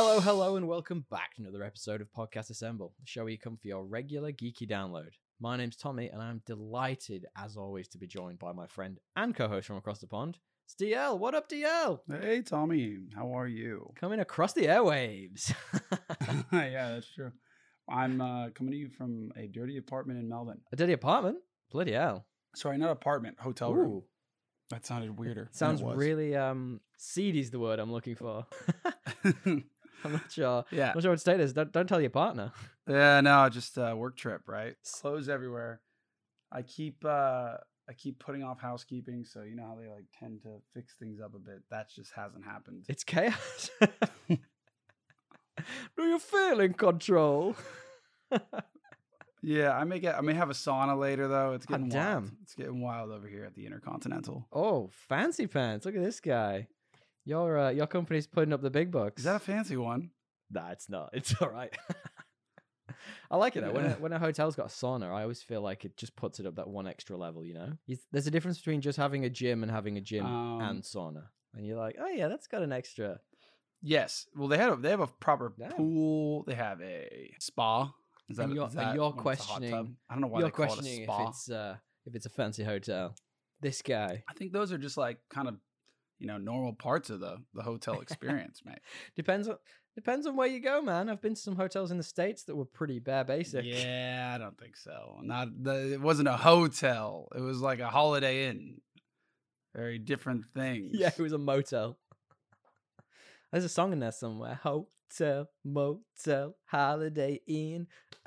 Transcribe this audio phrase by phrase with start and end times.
[0.00, 3.36] Hello, hello, and welcome back to another episode of Podcast Assemble, the show where you
[3.36, 5.08] come for your regular geeky download.
[5.40, 9.34] My name's Tommy, and I'm delighted, as always, to be joined by my friend and
[9.34, 11.18] co-host from across the pond, it's DL.
[11.18, 11.98] What up, DL?
[12.08, 13.92] Hey Tommy, how are you?
[13.96, 15.52] Coming across the airwaves.
[16.52, 17.32] yeah, that's true.
[17.90, 20.60] I'm uh, coming to you from a dirty apartment in Melbourne.
[20.72, 21.38] A dirty apartment?
[21.72, 22.24] Bloody hell.
[22.54, 24.04] Sorry, not apartment, hotel room.
[24.70, 25.48] That sounded weirder.
[25.50, 28.46] sounds really um seedy's the word I'm looking for.
[30.04, 30.64] I'm not sure.
[30.70, 30.88] yeah.
[30.90, 31.52] I'm not sure what state is.
[31.52, 32.52] Don't don't tell your partner.
[32.90, 34.74] Yeah, no, just a work trip, right?
[35.02, 35.82] Clothes everywhere.
[36.50, 40.40] I keep uh I keep putting off housekeeping, so you know how they like tend
[40.44, 41.62] to fix things up a bit.
[41.70, 42.86] That just hasn't happened.
[42.88, 43.70] It's chaos.
[44.28, 44.38] Do
[46.04, 47.56] you feel in control?
[49.42, 51.52] Yeah, I may get I may have a sauna later though.
[51.52, 51.92] It's Hot getting wild.
[52.24, 52.36] damn.
[52.42, 54.46] It's getting wild over here at the Intercontinental.
[54.52, 55.84] Oh, fancy pants!
[55.86, 56.68] Look at this guy.
[57.28, 59.18] Your uh, your company's putting up the big bucks.
[59.20, 60.10] Is that a fancy one?
[60.50, 61.10] Nah, it's not.
[61.18, 61.72] It's all right.
[63.30, 63.72] I like it though.
[63.72, 66.40] When a, when a hotel's got a sauna, I always feel like it just puts
[66.40, 67.44] it up that one extra level.
[67.44, 70.24] You know, You- there's a difference between just having a gym and having a gym
[70.24, 71.24] Um, and sauna.
[71.54, 73.20] And you're like, oh yeah, that's got an extra.
[73.82, 74.26] Yes.
[74.34, 75.72] Well, they had a, they have a proper Damn.
[75.72, 76.44] pool.
[76.44, 77.92] They have a spa.
[78.30, 79.70] Is And that, you're- is and you're when it's a hot tub?
[79.70, 81.28] questioning- I don't know why you're they call it a questioning if spa.
[81.28, 83.14] it's uh, if it's a fancy hotel.
[83.60, 85.56] This guy I think those are just like kind of
[86.18, 88.80] you know normal parts of the the hotel experience, mate.
[89.16, 89.56] depends on
[89.94, 91.08] depends on where you go, man.
[91.08, 93.64] I've been to some hotels in the states that were pretty bare basic.
[93.64, 95.18] Yeah, I don't think so.
[95.22, 97.28] Not the, it wasn't a hotel.
[97.34, 98.80] It was like a Holiday Inn.
[99.74, 100.90] Very different things.
[100.92, 101.98] Yeah, it was a motel.
[103.52, 104.60] There's a song in there somewhere.
[104.62, 107.86] Hotel, motel, holiday inn.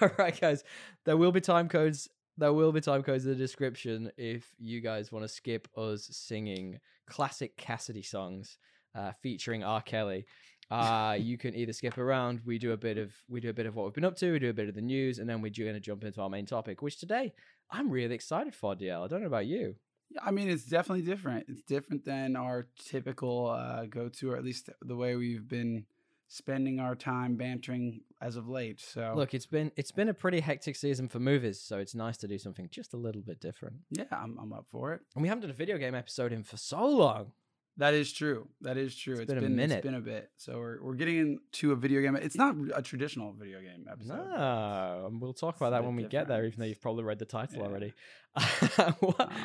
[0.00, 0.62] All right, guys.
[1.04, 2.08] There will be time codes.
[2.38, 6.06] There will be time codes in the description if you guys want to skip us
[6.12, 8.58] singing classic Cassidy songs
[8.94, 9.80] uh, featuring R.
[9.80, 10.26] Kelly.
[10.70, 12.40] Uh, you can either skip around.
[12.44, 14.32] We do a bit of we do a bit of what we've been up to.
[14.32, 16.28] We do a bit of the news, and then we're going to jump into our
[16.28, 17.32] main topic, which today
[17.70, 18.74] I'm really excited for.
[18.74, 19.04] DL.
[19.04, 19.74] I don't know about you.
[20.10, 21.46] Yeah, I mean, it's definitely different.
[21.48, 25.86] It's different than our typical uh, go to, or at least the way we've been
[26.28, 28.80] spending our time bantering as of late.
[28.80, 32.16] So, Look, it's been it's been a pretty hectic season for movies, so it's nice
[32.18, 33.76] to do something just a little bit different.
[33.90, 35.00] yeah, I'm, I'm up for it.
[35.14, 37.32] And we haven't done a video game episode in for so long.
[37.78, 38.48] That is true.
[38.62, 39.12] That is true.
[39.14, 39.76] It's it's been a minute.
[39.78, 40.30] It's been a bit.
[40.38, 42.16] So we're we're getting into a video game.
[42.16, 44.16] It's not a traditional video game episode.
[44.16, 47.26] No, we'll talk about that when we get there, even though you've probably read the
[47.26, 47.64] title Yeah.
[47.66, 47.92] already.
[48.34, 48.94] what Um,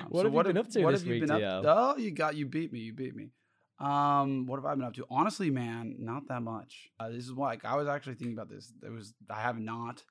[0.10, 1.66] what so have you been up to what this have you week, been DL?
[1.66, 2.80] up- Oh, you got you beat me.
[2.80, 3.32] You beat me.
[3.82, 5.06] Um, what have I been up to?
[5.10, 6.90] Honestly, man, not that much.
[7.00, 8.72] Uh, this is why like, I was actually thinking about this.
[8.80, 10.04] There was I have not.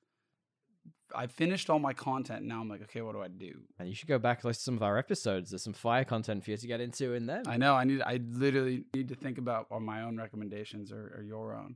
[1.15, 2.43] I finished all my content.
[2.43, 3.61] Now I'm like, okay, what do I do?
[3.79, 5.51] And you should go back and listen to some of our episodes.
[5.51, 7.43] There's some fire content for you to get into in them.
[7.47, 8.01] I know I need.
[8.01, 11.75] I literally need to think about on my own recommendations or, or your own.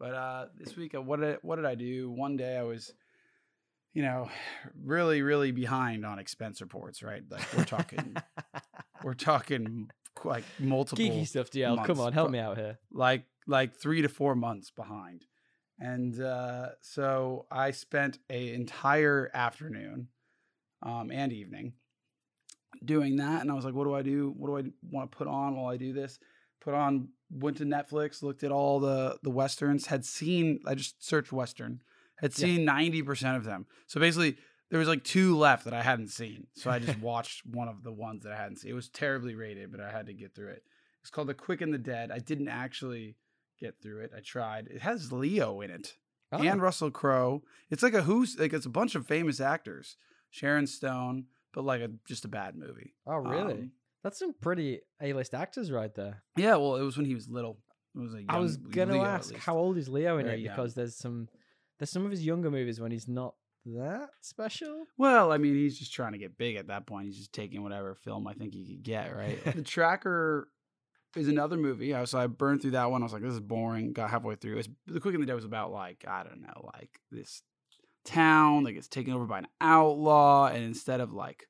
[0.00, 2.10] But uh, this week, uh, what did what did I do?
[2.10, 2.92] One day I was,
[3.94, 4.28] you know,
[4.82, 7.04] really really behind on expense reports.
[7.04, 8.16] Right, like we're talking,
[9.04, 9.90] we're talking
[10.26, 11.84] like multiple Geeky stuff, DL.
[11.84, 12.78] Come on, help me out here.
[12.92, 15.24] like like three to four months behind.
[15.78, 20.08] And uh, so i spent a entire afternoon
[20.82, 21.74] um, and evening
[22.84, 23.42] doing that.
[23.42, 24.34] And i was like what do i do?
[24.36, 26.18] What do i want to put on while i do this?
[26.60, 31.04] Put on went to netflix looked at all the the westerns had seen i just
[31.04, 31.80] searched western
[32.18, 33.66] had seen 90% of them.
[33.86, 34.38] So basically
[34.70, 37.82] there was like two left that i hadn't seen so i just watched one of
[37.82, 40.34] the ones that i hadn't seen it was terribly rated but i had to get
[40.34, 40.62] through it
[41.00, 43.16] it's called the quick and the dead i didn't actually
[43.60, 45.94] get through it i tried it has leo in it
[46.32, 47.44] Oh, and Russell Crowe.
[47.70, 49.96] It's like a who's like it's a bunch of famous actors.
[50.30, 52.94] Sharon Stone, but like a just a bad movie.
[53.06, 53.52] oh, really?
[53.54, 53.70] Um,
[54.02, 56.24] That's some pretty A-list actors right there.
[56.36, 57.58] yeah, well, it was when he was little.
[57.94, 60.40] It was a young I was gonna Leo, ask how old is Leo in Very
[60.40, 60.56] it young.
[60.56, 61.28] because there's some
[61.78, 63.34] there's some of his younger movies when he's not
[63.74, 64.86] that special.
[64.96, 67.06] Well, I mean, he's just trying to get big at that point.
[67.06, 69.14] He's just taking whatever film I think he could get.
[69.14, 69.42] Right.
[69.54, 70.48] the Tracker
[71.16, 71.94] is another movie.
[72.04, 73.02] So I burned through that one.
[73.02, 73.92] I was like, this is boring.
[73.92, 74.52] Got halfway through.
[74.52, 77.42] It was, the Quick and the Dead was about like I don't know, like this
[78.04, 81.46] town that gets taken over by an outlaw, and instead of like,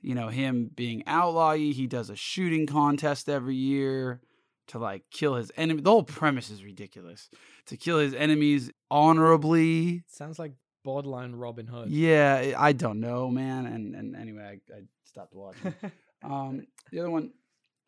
[0.00, 4.20] you know, him being outlawy, he does a shooting contest every year
[4.68, 5.80] to like kill his enemy.
[5.80, 7.30] The whole premise is ridiculous.
[7.66, 10.04] To kill his enemies honorably.
[10.08, 10.52] Sounds like
[10.84, 11.90] borderline Robin Hood.
[11.90, 13.66] Yeah, I- I don't know, man.
[13.66, 15.74] And and anyway, I, I stopped watching.
[16.22, 17.32] um, the other one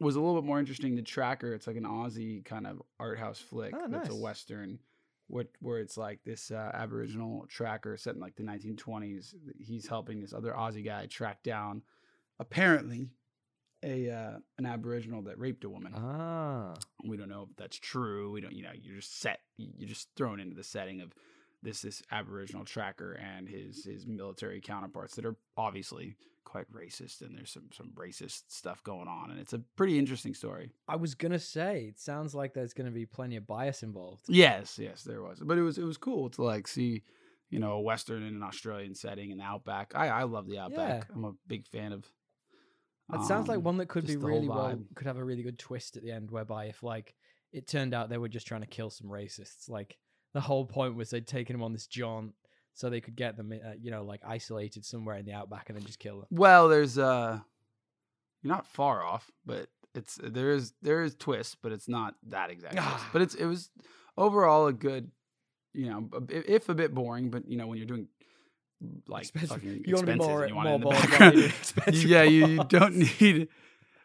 [0.01, 0.97] was a little bit more interesting.
[0.97, 1.53] The Tracker.
[1.55, 3.75] It's like an Aussie kind of art house flick.
[3.77, 4.79] Oh, That's a western.
[5.29, 9.35] What where it's like this uh, Aboriginal tracker set in like the 1920s.
[9.59, 11.83] He's helping this other Aussie guy track down,
[12.39, 13.09] apparently,
[13.83, 15.93] a uh, an Aboriginal that raped a woman.
[15.97, 18.31] Ah, We don't know if that's true.
[18.31, 21.13] We don't, you know, you're just set, you're just thrown into the setting of
[21.67, 27.37] this this Aboriginal tracker and his his military counterparts that are obviously quite racist, and
[27.37, 30.71] there's some some racist stuff going on, and it's a pretty interesting story.
[30.89, 34.23] I was gonna say it sounds like there's gonna be plenty of bias involved.
[34.29, 37.03] Yes, yes, there was, but it was it was cool to like see,
[37.51, 39.93] you know, a Western and an Australian setting in the outback.
[39.95, 41.09] I I love the outback.
[41.13, 42.07] I'm a big fan of.
[43.13, 45.17] It sounds like um, one that could be just the whole really well could have
[45.17, 47.15] a really good twist at the end, whereby if like
[47.53, 49.97] it turned out they were just trying to kill some racists, like
[50.37, 52.33] the whole point was they'd taken them on this jaunt
[52.75, 55.79] so they could get them, uh, you know, like isolated somewhere in the outback and
[55.79, 56.27] then just kill them.
[56.31, 57.39] Well, there's uh,
[58.43, 62.51] you're not far off, but it's there is there is twists, but it's not that
[62.51, 62.75] exact.
[62.77, 63.05] twist.
[63.15, 63.71] But it's it was
[64.19, 65.11] overall a good,
[65.73, 68.09] you know, if a bit boring, but you know when you're doing
[69.09, 70.97] like Expensive- fucking you wanna be expenses more- and you want more in the bored
[71.01, 71.35] background.
[71.37, 73.49] you do expensive yeah, you, you don't need.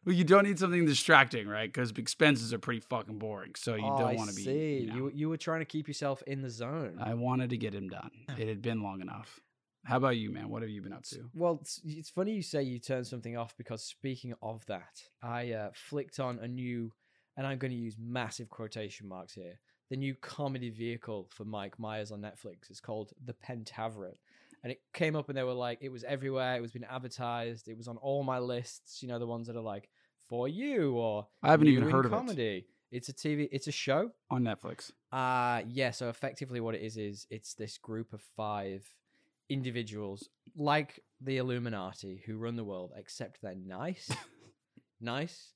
[0.05, 1.71] Well, you don't need something distracting, right?
[1.71, 3.53] Because expenses are pretty fucking boring.
[3.55, 4.43] So you oh, don't want to be.
[4.43, 4.77] see.
[4.79, 6.97] You, know, you you were trying to keep yourself in the zone.
[6.99, 8.11] I wanted to get him done.
[8.37, 9.39] It had been long enough.
[9.83, 10.49] How about you, man?
[10.49, 11.29] What have you been up to?
[11.33, 15.53] Well, it's, it's funny you say you turned something off because speaking of that, I
[15.53, 16.91] uh, flicked on a new,
[17.35, 19.59] and I'm going to use massive quotation marks here.
[19.89, 24.17] The new comedy vehicle for Mike Myers on Netflix is called The Pentaverate,
[24.63, 26.55] and it came up and they were like, it was everywhere.
[26.55, 27.67] It was being advertised.
[27.67, 29.01] It was on all my lists.
[29.01, 29.89] You know, the ones that are like
[30.27, 32.65] for you or I haven't even heard of it comedy.
[32.91, 33.47] It's a TV.
[33.51, 34.11] It's a show.
[34.29, 34.91] on Netflix.
[35.11, 38.85] Uh yeah, so effectively what it is is it's this group of five
[39.49, 44.09] individuals like the Illuminati who run the world, except they're nice.
[45.01, 45.53] nice.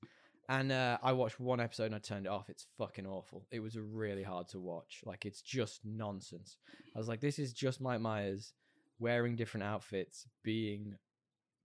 [0.48, 2.50] And uh, I watched one episode and I turned it off.
[2.50, 3.48] It's fucking awful.
[3.52, 5.02] It was really hard to watch.
[5.04, 6.58] Like it's just nonsense.
[6.96, 8.54] I was like, this is just Mike Myers
[9.00, 10.96] wearing different outfits, being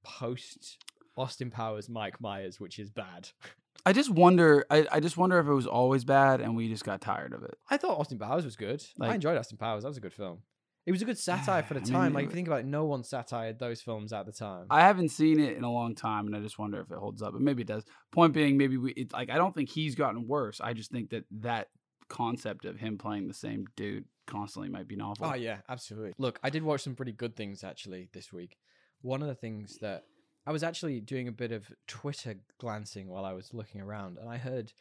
[0.04, 0.78] post
[1.16, 3.28] Austin Powers Mike Myers, which is bad.
[3.86, 4.66] I just wonder.
[4.70, 7.42] I, I just wonder if it was always bad and we just got tired of
[7.42, 7.56] it.
[7.70, 8.84] I thought Austin Powers was good.
[9.00, 9.84] I enjoyed Austin Powers.
[9.84, 10.40] That was a good film.
[10.86, 12.12] It was a good satire for the I time.
[12.12, 14.66] it like if you think about it, no one satired those films at the time.
[14.70, 17.22] I haven't seen it in a long time, and I just wonder if it holds
[17.22, 17.32] up.
[17.32, 17.84] But maybe it does.
[18.12, 19.30] Point being, maybe we it, like.
[19.30, 20.60] I don't think he's gotten worse.
[20.60, 21.68] I just think that that
[22.10, 25.30] concept of him playing the same dude constantly might be novel.
[25.30, 26.12] Oh yeah, absolutely.
[26.18, 28.58] Look, I did watch some pretty good things actually this week.
[29.00, 30.04] One of the things that
[30.46, 34.28] I was actually doing a bit of Twitter glancing while I was looking around, and
[34.28, 34.72] I heard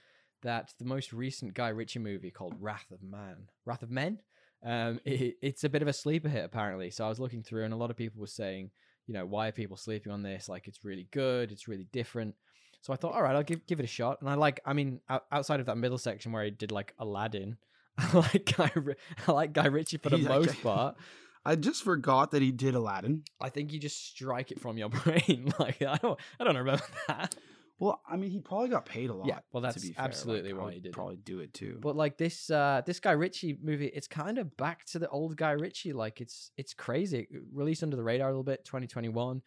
[0.41, 4.19] that the most recent Guy Ritchie movie called Wrath of Man, Wrath of Men,
[4.65, 6.91] um, it, it's a bit of a sleeper hit apparently.
[6.91, 8.71] So I was looking through, and a lot of people were saying,
[9.07, 10.47] you know, why are people sleeping on this?
[10.47, 12.35] Like, it's really good, it's really different.
[12.81, 14.21] So I thought, all right, I'll give give it a shot.
[14.21, 17.57] And I like, I mean, outside of that middle section where he did like Aladdin,
[17.97, 18.71] I like Guy,
[19.27, 20.95] I like Guy Ritchie for the He's most actually- part.
[21.45, 23.23] I just forgot that he did Aladdin.
[23.39, 25.53] I think you just strike it from your brain.
[25.57, 27.33] like I don't, I don't remember that.
[27.79, 29.25] Well, I mean, he probably got paid a lot.
[29.25, 29.85] Yeah, well, to that's.
[29.85, 30.91] Like, absolutely I why he did.
[30.91, 31.77] Probably do it too.
[31.81, 35.37] But like this, uh, this Guy Ritchie movie, it's kind of back to the old
[35.37, 35.93] Guy Ritchie.
[35.93, 37.19] Like it's, it's crazy.
[37.31, 39.41] It released under the radar a little bit, 2021.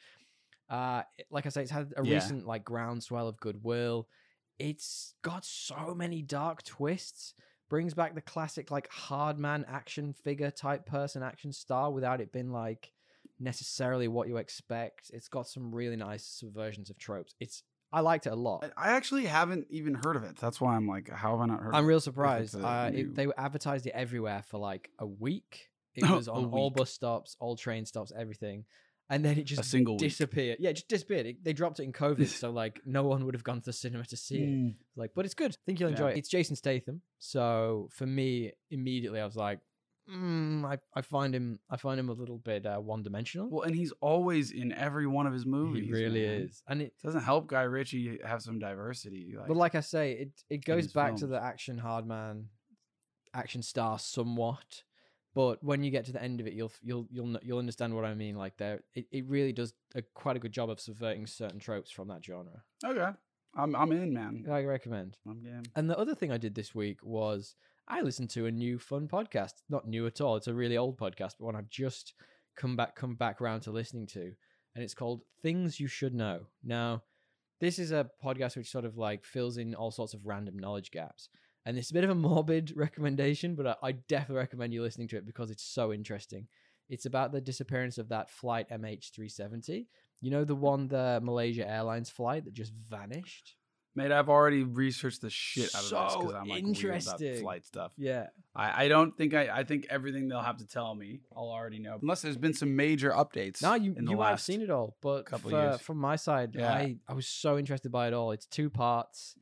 [0.72, 2.14] Uh, like I say, it's had a Yeah.
[2.14, 4.08] recent like groundswell of goodwill.
[4.58, 7.34] It's got so many dark twists.
[7.68, 12.32] Brings back the classic like hard man action figure type person, action star, without it
[12.32, 12.92] being like
[13.38, 15.10] necessarily what you expect.
[15.12, 17.34] It's got some really nice subversions of tropes.
[17.40, 17.62] It's
[17.94, 18.64] I liked it a lot.
[18.76, 20.36] I- I actually haven't even heard of it.
[20.36, 21.74] That's why I'm like, how have I not heard?
[21.74, 22.54] I'm real it's surprised.
[22.54, 25.70] a Uh, it, they advertised it everywhere for like a week.
[25.94, 28.64] It was on all bus stops, all train stops, everything,
[29.12, 30.00] and then it just a single week?
[30.10, 30.56] disappeared.
[30.58, 31.26] Yeah, it just disappeared.
[31.26, 33.72] It, they dropped it in COVID, so like no one would have gone to the
[33.72, 34.48] cinema to see it.
[34.48, 34.74] Mm.
[34.96, 35.52] Like, but it's good.
[35.52, 36.14] I think you'll enjoy Yeah.
[36.14, 36.18] it.
[36.18, 39.60] It's Jason Statham, so for me, immediately I was like,
[40.10, 43.48] mm, I I find him I find him a little bit uh, one dimensional.
[43.50, 45.84] Well, and he's always in every one of his movies.
[45.86, 46.40] he really man.
[46.42, 46.94] is, and it.
[47.04, 49.34] Doesn't help Guy Ritchie have some diversity.
[49.36, 52.46] Like, But like I say, it it goes back to the action hard man,
[53.34, 54.82] action star somewhat.
[55.34, 58.04] But when you get to the end of it, you'll you'll you'll you'll understand what
[58.04, 58.36] I mean.
[58.36, 61.90] Like there, it, it really does a, quite a good job of subverting certain tropes
[61.90, 62.62] from that genre.
[62.84, 63.10] okay,
[63.54, 64.46] I'm I'm in, man.
[64.50, 65.16] I recommend.
[65.26, 65.62] I'm game.
[65.74, 67.54] And the other thing I did this week was
[67.88, 69.54] I listened to a new fun podcast.
[69.70, 70.36] Not new at all.
[70.36, 72.12] It's a really old podcast, but one I've just
[72.56, 74.32] come back come back around to listening to,
[74.74, 76.46] and it's called Things You Should Know.
[76.62, 77.04] Now,
[77.60, 80.90] this is a podcast which sort of like fills in all sorts of random knowledge
[80.90, 81.28] gaps.
[81.64, 85.08] And it's a bit of a morbid recommendation, but I, I definitely recommend you listening
[85.08, 86.48] to it because it's so interesting.
[86.88, 89.86] It's about the disappearance of that flight MH370.
[90.20, 93.56] You know the one, the Malaysia Airlines flight that just vanished.
[93.94, 97.42] Mate, I've already researched the shit out of this because I'm like weird about interesting.
[97.42, 97.92] flight stuff.
[97.98, 98.28] Yeah.
[98.54, 101.78] I, I don't think I I think everything they'll have to tell me I'll already
[101.78, 103.60] know unless there's been some major updates.
[103.60, 105.80] No, you you might have seen it all, but couple for- years.
[105.82, 106.72] from my side, Yeah.
[106.72, 108.32] I I was so interested by it all.
[108.32, 109.34] It's two parts.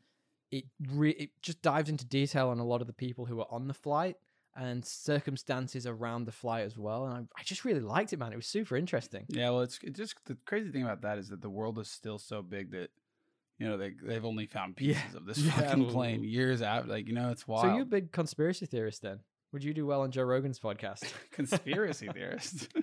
[0.51, 3.47] It re- it just dives into detail on a lot of the people who were
[3.51, 4.17] on the flight
[4.57, 7.07] and circumstances around the flight as well.
[7.07, 8.33] And I, I just really liked it, man.
[8.33, 9.27] It was super interesting.
[9.29, 11.89] Yeah, well, it's it just the crazy thing about that is that the world is
[11.89, 12.91] still so big that
[13.59, 14.95] you know they they've only found Yeah.
[15.01, 15.53] pieces of this Yeah.
[15.53, 16.89] fucking plane years out.
[16.89, 17.67] Like you know, it's wild.
[17.67, 19.21] So you're a big conspiracy theorist then?
[19.53, 21.13] Would you do well on Joe Rogan's podcast?
[21.31, 22.69] conspiracy theorist.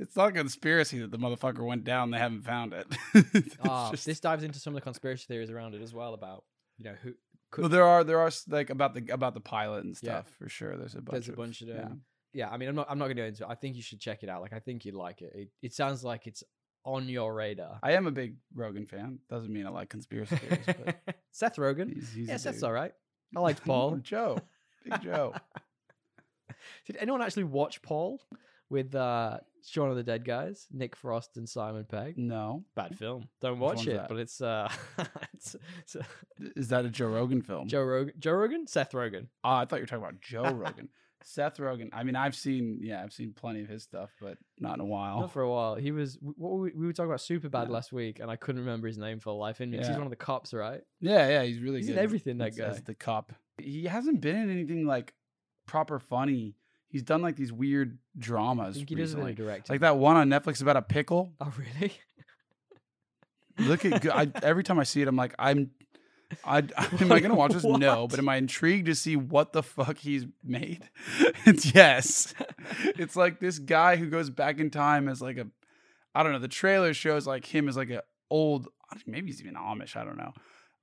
[0.00, 2.12] It's not a conspiracy that the motherfucker went down.
[2.12, 2.86] They haven't found it.
[3.34, 6.14] It's Ah, just- this dives into some of the conspiracy theories around it as well
[6.14, 6.44] about
[6.78, 7.12] you know who
[7.50, 10.20] could well, there are there are like about the about the pilot and Yeah.
[10.22, 10.76] stuff for sure.
[10.76, 11.12] There's a bunch.
[11.12, 11.74] There's a of, bunch of yeah.
[11.74, 12.02] them.
[12.32, 12.48] yeah.
[12.50, 13.48] I mean, I'm not I'm not gonna go into it.
[13.50, 14.40] I think you should check it out.
[14.42, 15.32] Like, I think you'd like it.
[15.34, 16.42] It, it sounds like it's
[16.84, 17.78] on your radar.
[17.82, 19.18] I am a big Rogan fan.
[19.28, 22.64] Doesn't mean I like conspiracy theories, but Seth Rogen he's, he's Yes, that's dude.
[22.64, 22.92] all right.
[23.36, 23.96] I liked Paul.
[23.96, 24.38] Joe,
[24.84, 25.34] big Joe.
[26.86, 28.20] Did anyone actually watch Paul
[28.70, 32.16] with uh, Shaun of the Dead guys, Nick Frost and Simon Pegg?
[32.18, 33.28] No, Bad film.
[33.40, 34.08] Don't watch it, that?
[34.08, 34.70] but it's uh,
[35.34, 36.02] it's, it's uh,
[36.56, 37.68] is that a Joe Rogan film?
[37.68, 38.14] Joe Rogan.
[38.18, 39.26] Joe Rogan, Seth Rogen.
[39.44, 40.88] Oh, I thought you were talking about Joe Rogan.
[41.24, 41.88] Seth Rogen.
[41.92, 44.84] I mean, I've seen, yeah, I've seen plenty of his stuff, but not in a
[44.86, 45.20] while.
[45.20, 45.74] Not for a while.
[45.74, 46.16] He was.
[46.20, 47.66] What were we, we were talking about Superbad.
[47.66, 47.72] Yeah.
[47.72, 49.78] last week, and I couldn't remember his name for life in me.
[49.78, 50.80] 'cause He's one of the cops, right?
[51.00, 51.86] yeah, yeah, he's really good.
[51.88, 53.32] He's in everything, that as- as the cop.
[53.60, 55.12] He hasn't been in anything like
[55.66, 56.54] proper funny.
[56.88, 59.32] He's done like these weird I dramas think he does recently.
[59.32, 59.74] of directing.
[59.74, 61.32] Like that one on Netflix about a pickle.
[61.40, 61.92] Oh, really?
[63.58, 65.70] Look at I, every time I see it, I'm like, I'm,
[66.44, 67.64] I, am I gonna watch this?
[67.78, 70.88] No, but am I intrigued to see what the fuck he's made?
[71.44, 72.34] it's yes.
[72.84, 75.46] It's like this guy who goes back in time as like a,
[76.14, 76.38] I don't know.
[76.38, 78.68] The trailer shows like him as like a old,
[79.06, 79.96] maybe he's even Amish.
[79.96, 80.32] I don't know.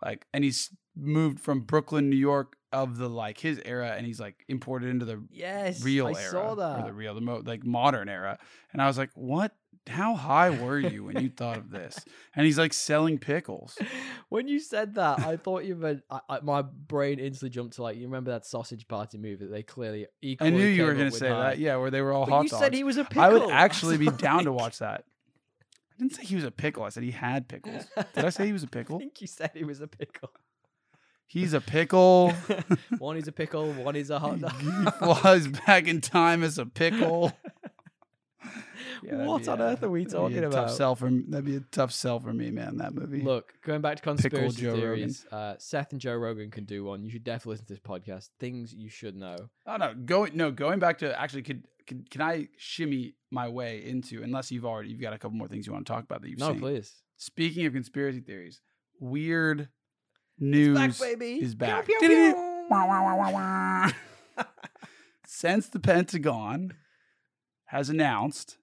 [0.03, 4.19] Like, and he's moved from Brooklyn, New York, of the like his era, and he's
[4.19, 7.65] like imported into the Yes, real I era saw or the real the mo- like
[7.65, 8.37] modern era.
[8.73, 9.55] And i was like what?
[9.87, 12.03] How high were you when you thought of this?
[12.35, 13.77] And he's like selling pickles.
[14.29, 17.83] When you said that, I thought you meant I, I, my brain instantly jumped to
[17.83, 20.07] like you remember that sausage party movie that they clearly
[20.41, 21.51] i knew you were going to say high.
[21.51, 22.63] that yeah where they were all But hot you dogs.
[22.63, 23.21] said he was a pickle.
[23.21, 25.03] i would actually be was down to watch that.
[25.93, 27.85] I didn't say he was a pickle i said he had pickles.
[28.15, 28.95] Did i say he was a pickle?
[28.95, 30.31] i think you said he was a pickle.
[31.27, 32.31] He's a pickle
[32.99, 34.93] one is a pickle, one is a hot he dog.
[34.99, 37.31] flies back in time as a pickle
[39.03, 40.67] Yeah, what be on a- earth are we that'd be talking a about?
[40.67, 43.81] tough sell for that'd be a tough sell for me man that movie Look, going
[43.81, 44.79] back to conspiracy Joe Rogan.
[44.79, 47.03] theories, uh, Seth and Joe Rogan can do one.
[47.03, 48.29] You should definitely listen to this podcast.
[48.39, 49.35] Things you should know.
[49.67, 53.85] Oh no, going no going back to actually could, could can I shimmy my way
[53.85, 56.21] into unless you've already you've got a couple more things you want to talk about
[56.21, 56.59] that you've no, seen.
[56.59, 56.93] please.
[57.17, 58.61] Speaking of conspiracy theories,
[58.99, 59.69] weird
[60.39, 61.41] news baby.
[61.41, 61.85] is back.
[61.85, 62.35] Pew, pew, pew.
[62.69, 63.91] Wah, wah, wah, wah,
[64.37, 64.43] wah.
[65.27, 66.73] Since the Pentagon
[67.65, 68.57] has announced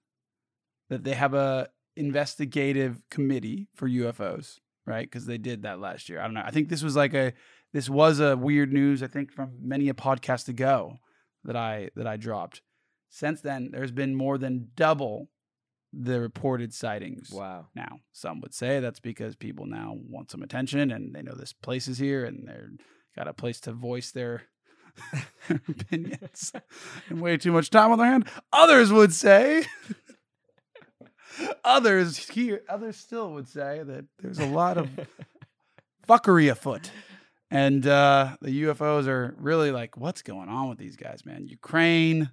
[0.89, 5.09] that they have a investigative committee for UFOs, right?
[5.09, 6.19] Because they did that last year.
[6.19, 6.43] I don't know.
[6.45, 7.31] I think this was like a
[7.71, 9.01] this was a weird news.
[9.01, 10.97] I think from many a podcast ago
[11.45, 12.61] that I that I dropped.
[13.09, 15.29] Since then, there's been more than double
[15.93, 17.29] the reported sightings.
[17.31, 17.67] Wow.
[17.75, 21.53] Now, some would say that's because people now want some attention and they know this
[21.53, 22.71] place is here and they're
[23.15, 24.43] got a place to voice their
[25.49, 26.51] opinions
[27.09, 28.27] and way too much time on their hand.
[28.51, 29.65] Others would say,
[31.63, 34.89] others here, others still would say that there's a lot of
[36.07, 36.89] fuckery afoot.
[37.51, 41.45] And uh, the UFOs are really like, what's going on with these guys, man?
[41.47, 42.31] Ukraine,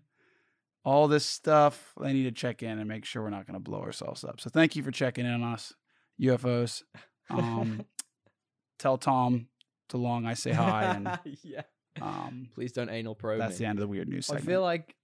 [0.84, 1.92] all this stuff.
[2.00, 4.40] They need to check in and make sure we're not going to blow ourselves up.
[4.40, 5.74] So thank you for checking in on us,
[6.20, 6.82] UFOs.
[7.28, 7.84] Um,
[8.78, 9.48] tell Tom
[9.90, 11.62] DeLonge I say hi, and yeah.
[12.00, 13.64] um, Please don't anal probe that's me.
[13.64, 14.94] the end of the weird news I feel like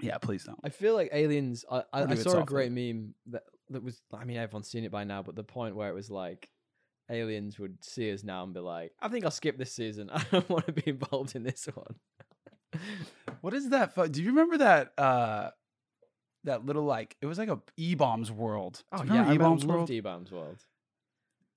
[0.00, 0.58] yeah, please don't.
[0.64, 1.64] I feel like aliens.
[1.70, 4.00] I, I, I saw a great meme that that was.
[4.12, 6.50] I mean, everyone's seen it by now, but the point where it was like
[7.10, 10.10] aliens would see us now and be like, "I think I'll skip this season.
[10.12, 12.82] I don't want to be involved in this one."
[13.44, 13.94] What is that?
[13.94, 14.94] fu- Do you remember that?
[14.96, 15.50] uh
[16.44, 18.82] that little like it was like a E bombs world.
[18.90, 19.90] Oh, yeah, E bombs world?
[19.90, 20.64] eBaum's World.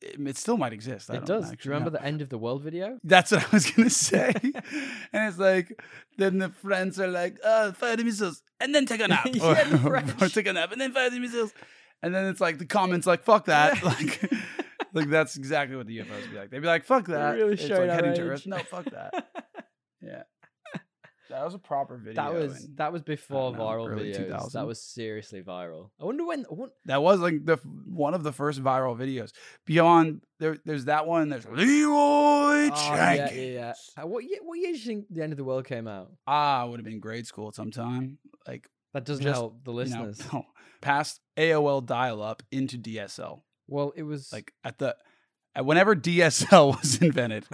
[0.02, 1.10] It, it still might exist.
[1.10, 1.50] I It does.
[1.50, 1.98] Do you remember know.
[2.00, 3.00] the end of the world video?
[3.06, 4.34] That's what I was gonna say.
[4.44, 5.82] and it's like
[6.18, 9.82] then the friends are like, "Oh, fire the missiles and then take a nap, Yeah,
[9.86, 11.54] or, or take a nap and then fire the missiles."
[12.04, 13.88] And then it's like the comments like, "Fuck that!" Yeah.
[13.88, 14.32] Like,
[14.94, 16.50] like that's exactly what the UFOs would be like.
[16.50, 18.22] They'd be like, "Fuck They're that!" really it's like heading to.
[18.24, 18.46] Earth.
[18.46, 19.37] No, fuck that.
[21.30, 21.38] Yeah.
[21.40, 22.14] That was a proper video.
[22.24, 24.18] That was that was before know, viral videos.
[24.18, 24.60] 2000.
[24.60, 25.90] That was seriously viral.
[26.00, 26.46] I wonder when.
[26.50, 29.32] Won- that was like the one of the first viral videos.
[29.66, 31.30] Beyond there, there's that one.
[31.30, 33.40] There's Leeroy Oh, yeah, Jenkins.
[33.40, 34.04] yeah, yeah.
[34.04, 34.40] Uh, what year?
[34.44, 36.12] What year do you think the end of the world came out?
[36.26, 38.18] Ah, would have been grade school sometime.
[38.48, 40.22] Like That doesn't Just, help the you know, listeners.
[40.82, 43.42] past AOL dial-up into DSL.
[43.68, 44.96] Well, it was Like at the
[45.56, 47.46] at whenever DSL was invented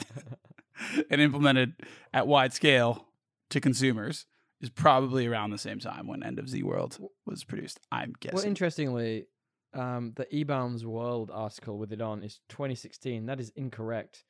[1.10, 1.74] and implemented
[2.13, 3.06] at wide scale
[3.53, 4.25] to consumers
[4.62, 7.79] is probably around the same time when End of Ze World was produced.
[7.91, 8.36] I'm guessing.
[8.36, 9.25] Well, interestingly,
[9.74, 13.25] um, the eBaum's World article with it on is 2016.
[13.25, 14.24] That is incorrect.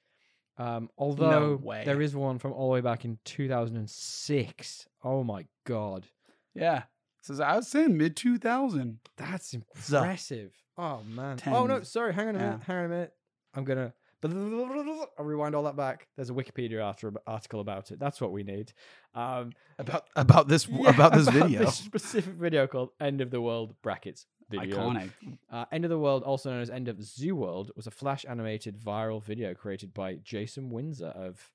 [0.57, 1.83] Um, although way.
[1.83, 4.87] there is one from all the way back in 2006.
[5.03, 6.07] Oh my god,
[6.53, 6.83] yeah.
[7.21, 8.99] So I was saying mid 2000.
[9.17, 10.51] that's impressive.
[10.77, 11.39] Oh man.
[11.47, 12.13] Oh no, sorry.
[12.13, 12.59] Hang on a minute.
[12.67, 13.13] Hang on a minute.
[13.55, 13.93] I'm gonna.
[14.31, 16.07] I'll rewind all that back.
[16.15, 17.99] There's a Wikipedia arti- article about it.
[17.99, 18.73] That's what we need.
[19.15, 21.65] Um, About about this yeah, about this video.
[21.65, 24.77] this specific video called "End of the World" brackets video.
[24.77, 25.09] Iconic.
[25.51, 28.25] Uh, End of the World, also known as End of Ze World, was a flash
[28.27, 31.51] animated viral video created by Jason Windsor of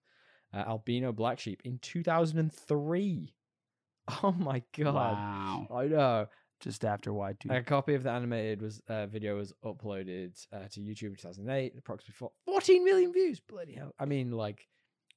[0.53, 3.35] uh, Albino Black Sheep in 2003.
[4.23, 4.95] Oh my god!
[4.95, 5.67] Wow.
[5.71, 6.27] I know.
[6.61, 7.57] Just after Y2.
[7.57, 11.75] A copy of the animated was uh, video was uploaded uh, to YouTube in 2008,
[11.79, 13.39] approximately four- 14 million views.
[13.39, 13.95] Bloody hell!
[13.99, 14.67] I mean, like,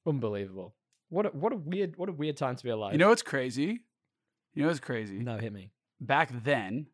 [0.06, 0.76] unbelievable.
[1.08, 2.92] What a, what a weird what a weird time to be alive.
[2.92, 3.80] You know what's crazy?
[4.54, 5.18] You know what's crazy?
[5.18, 5.72] no, hit me.
[6.00, 6.86] Back then,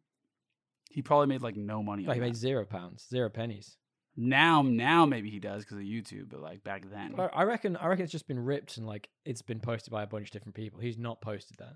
[0.91, 2.05] he probably made like no money.
[2.05, 2.27] No, on he that.
[2.27, 3.77] made zero pounds, zero pennies.
[4.17, 7.77] Now, now maybe he does because of YouTube, but like back then, I I reckon
[7.77, 10.33] I reckon it's just been ripped and like it's been posted by a bunch of
[10.33, 10.81] different people.
[10.81, 11.75] He's not posted that.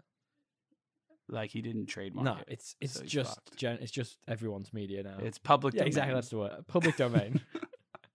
[1.32, 2.44] Like he didn't trademark No, it.
[2.48, 3.56] it's it's so he's just fucked.
[3.56, 5.16] gen- it's just everyone's media now.
[5.20, 5.74] It's public.
[5.74, 6.14] yeah, exactly.
[6.14, 6.66] That's the word.
[6.68, 7.40] Public domain.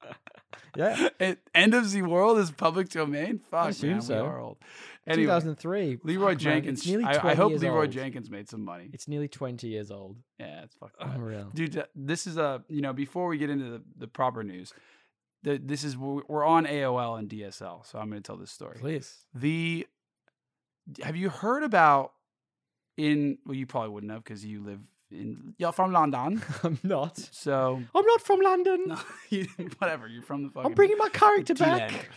[0.76, 3.40] yeah, It, End of the World is public domain.
[3.50, 4.22] Fuck, assume man, so.
[4.24, 4.58] we are old.
[5.08, 6.00] Anyway, 2003.
[6.04, 6.86] Leeroy Fuck, Jenkins.
[6.86, 7.92] Nearly I, I hope Leeroy old.
[7.92, 8.90] Jenkins made some money.
[8.94, 10.18] It's nearly 20 years old.
[10.40, 11.16] Yeah, it's fucked up.
[11.16, 11.50] Unreal.
[11.54, 14.74] dude this is a you know before we get into the, the proper news
[15.44, 18.78] the, this is we're on aol and dsl so i'm going to tell this story
[18.80, 19.26] Please.
[19.34, 19.88] the
[21.04, 22.12] have you heard about
[22.98, 24.80] in well you probably wouldn't have because you live
[25.12, 27.18] in you're from london I'm not.
[27.18, 28.84] so I'm not from London.
[28.88, 32.10] no, you, whatever you're from the fucking I'm bringing my character back.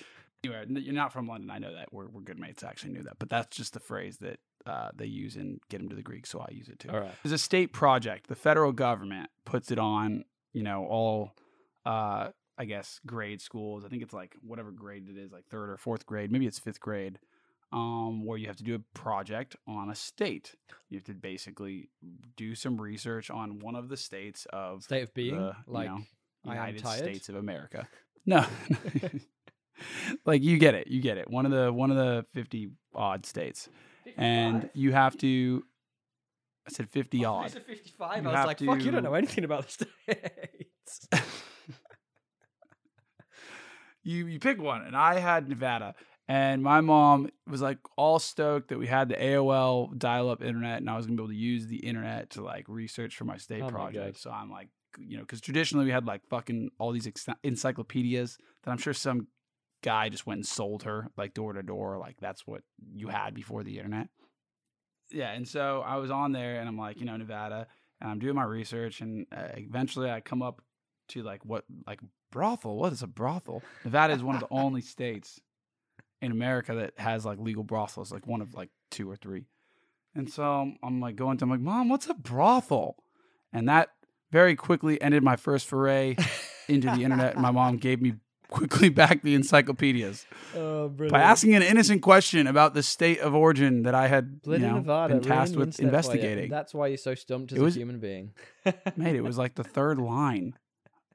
[0.42, 1.50] Anyway, you're not from London.
[1.50, 1.92] I know that.
[1.92, 2.64] We're, we're good mates.
[2.64, 3.18] I actually knew that.
[3.18, 6.26] But that's just the phrase that uh, they use in Get Him to the Greek,
[6.26, 6.88] so I use it too.
[6.88, 7.12] All right.
[7.24, 8.26] It's a state project.
[8.26, 11.32] The federal government puts it on, you know, all,
[11.84, 13.84] uh, I guess, grade schools.
[13.84, 16.32] I think it's like whatever grade it is, like third or fourth grade.
[16.32, 17.18] Maybe it's fifth grade,
[17.72, 20.54] um, where you have to do a project on a state.
[20.88, 21.88] You have to basically
[22.36, 25.88] do some research on one of the states of State of being, the, you like
[25.88, 26.00] know,
[26.44, 26.98] United tired.
[26.98, 27.88] States of America.
[28.26, 28.44] No.
[30.26, 30.88] like you get it.
[30.88, 31.30] You get it.
[31.30, 33.70] One of the one of the 50 odd states.
[34.18, 35.64] And you have to
[36.68, 37.46] I said 50 Oh, odd.
[37.46, 38.22] it's a 55.
[38.22, 41.08] You I was have like, fuck, you don't know anything about the states.
[44.02, 45.94] you you pick one and I had Nevada
[46.30, 50.88] and my mom was like all stoked that we had the AOL dial-up internet and
[50.88, 53.62] I was to be able to use the internet to like research for my state
[53.62, 54.14] Oh project.
[54.14, 54.16] God.
[54.16, 58.38] So I'm like, you know, cuz traditionally we had like fucking all these ex- encyclopedias
[58.62, 59.26] that I'm sure some
[59.82, 62.62] guy just went and sold her like door to door like that's what
[62.94, 64.08] you had before the internet.
[65.10, 67.66] Yeah, and so I was on there and I'm like, you know, Nevada
[68.00, 70.62] and I'm doing my research and uh, eventually I come up
[71.08, 71.98] to like what like
[72.30, 75.40] brothel what is a brothel nevada is one of the only states
[76.22, 79.44] in america that has like legal brothels like one of like two or three.
[80.14, 82.96] And so um, i'm like going to i'm like mom what's a brothel?
[83.52, 83.88] And that
[84.30, 86.16] very quickly ended my first foray
[86.68, 87.34] into the internet.
[87.34, 88.14] And my mom gave me
[88.48, 90.26] quickly back the encyclopedias.
[90.56, 94.58] Oh, by asking an innocent question about the state of origin that i had you
[94.58, 96.50] know, Nevada, been tasked with investigating.
[96.50, 98.32] That's why you're so stumped as It was- a human being.
[98.96, 100.54] mate it was like the third line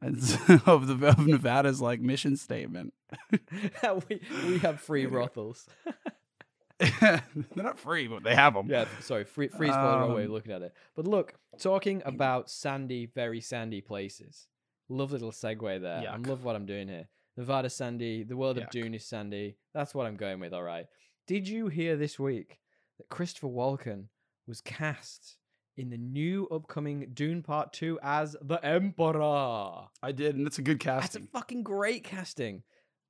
[0.01, 2.93] of the of nevada's like mission statement
[4.09, 5.67] we, we have free brothels.
[6.79, 7.21] They're
[7.55, 8.67] not free, but they have them.
[8.69, 10.73] Yeah, sorry, free, free's probably the wrong way of Um, looking at it.
[10.95, 14.47] But look, talking about sandy, very sandy places.
[14.89, 15.99] Love little segue there.
[15.99, 16.27] I Yuck.
[16.27, 17.07] love what I'm doing here.
[17.37, 18.71] Nevada sandy, the world of Yuck.
[18.71, 19.57] Dune is sandy.
[19.73, 20.85] That's what I'm going with, all right.
[21.27, 22.59] Did you hear this week
[22.97, 24.05] that Christopher Walken
[24.47, 25.37] was cast
[25.77, 29.87] in the new upcoming Dune Part 2 as the Emperor?
[30.03, 31.01] I did, and it's a good casting.
[31.01, 31.31] That's a casting.
[31.31, 32.63] fucking great casting.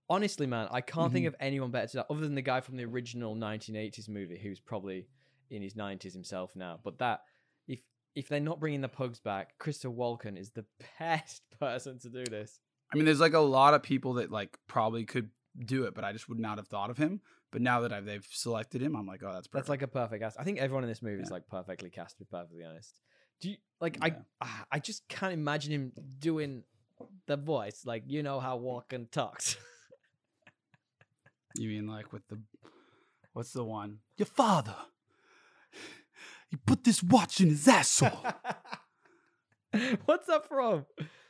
[0.10, 1.30] Honestly, man, I can't think Mhm.
[1.30, 4.60] of anyone better to that other than the guy from the original 1980s movie who's
[4.60, 5.08] probably
[5.50, 6.80] in his 90s himself now.
[6.84, 7.22] But that,
[7.68, 7.80] if
[8.14, 10.66] if they're not bringing the pugs back, Christopher Walken is the
[11.00, 12.60] best person to do this.
[12.94, 15.32] I mean, there's like a lot of people that like probably could
[15.66, 17.22] do it, but I just would not have thought of him.
[17.52, 19.54] But now that I've, they've selected him, I'm like, oh, that's perfect.
[19.54, 20.38] That's like a perfect cast.
[20.40, 22.18] I think everyone in this movie is like perfectly cast.
[22.18, 23.00] To be perfectly honest,
[23.42, 23.98] do you like?
[24.06, 24.16] Yeah.
[24.42, 26.64] I I just can't imagine him doing
[27.26, 27.86] the voice.
[27.86, 29.58] Like you know how Walken talks.
[31.58, 32.40] you mean like with the
[33.34, 34.00] what's the one?
[34.18, 34.76] Your father.
[36.50, 38.20] He put this watch in his asshole.
[40.06, 40.86] What's that from?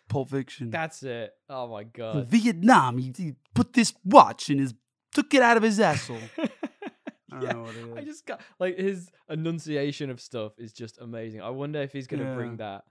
[0.08, 0.70] Pulp Fiction.
[0.70, 1.32] That's it.
[1.50, 2.28] Oh my In god.
[2.28, 4.76] Vietnam, he, he put this watch in his
[5.14, 6.20] took it out of his asshole.
[6.38, 6.48] I
[7.32, 7.98] don't Yeah, know what it is.
[7.98, 11.42] I just got like his enunciation of stuff is just amazing.
[11.42, 12.84] I wonder if he's gonna bring that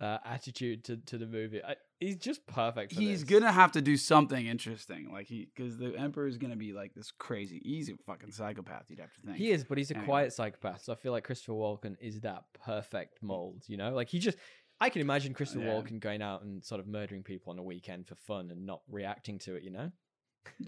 [0.00, 1.62] uh, attitude to, to the movie.
[1.64, 2.92] I, he's just perfect.
[2.94, 3.28] For he's this.
[3.40, 6.94] gonna have to do something interesting, like he because the emperor is gonna be like
[6.94, 7.60] this crazy.
[7.64, 8.84] He's a fucking psychopath.
[8.88, 9.36] You'd have to think.
[9.38, 10.06] He is, but he's a Anyway.
[10.06, 10.82] quiet psychopath.
[10.82, 13.64] So I feel like Christopher Walken is that perfect mold.
[13.66, 14.38] You know, like he just.
[14.80, 15.74] I can imagine Christopher Yeah.
[15.74, 18.80] Walken going out and sort of murdering people on a weekend for fun and not
[18.90, 19.62] reacting to it.
[19.62, 19.92] You know.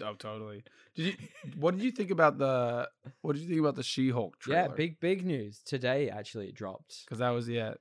[0.01, 0.63] Oh, totally.
[0.95, 1.13] Did you?
[1.57, 2.87] What did you think about the?
[3.21, 4.61] What did you think about the She-Hulk trailer?
[4.61, 6.09] Yeah, big big news today.
[6.09, 7.03] Actually, it dropped.
[7.05, 7.73] Because that was yeah,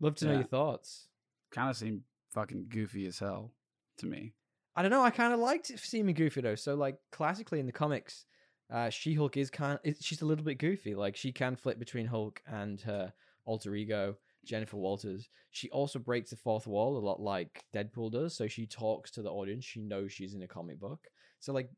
[0.00, 1.08] Love to know your thoughts.
[1.50, 2.02] kind of seemed
[2.34, 3.52] fucking goofy as hell
[3.98, 4.34] to me.
[4.76, 5.02] I don't know.
[5.02, 6.56] I kind of liked seeming goofy though.
[6.56, 8.26] So like classically in the comics,
[8.72, 9.78] uh, She Hulk is kind.
[10.00, 10.94] She's a little bit goofy.
[10.94, 13.12] Like she can flip between Hulk and her
[13.46, 15.28] alter ego Jennifer Walters.
[15.52, 18.36] She also breaks the fourth wall a lot like Deadpool does.
[18.36, 19.64] So she talks to the audience.
[19.64, 21.06] She knows she's in a comic book.
[21.38, 21.70] So like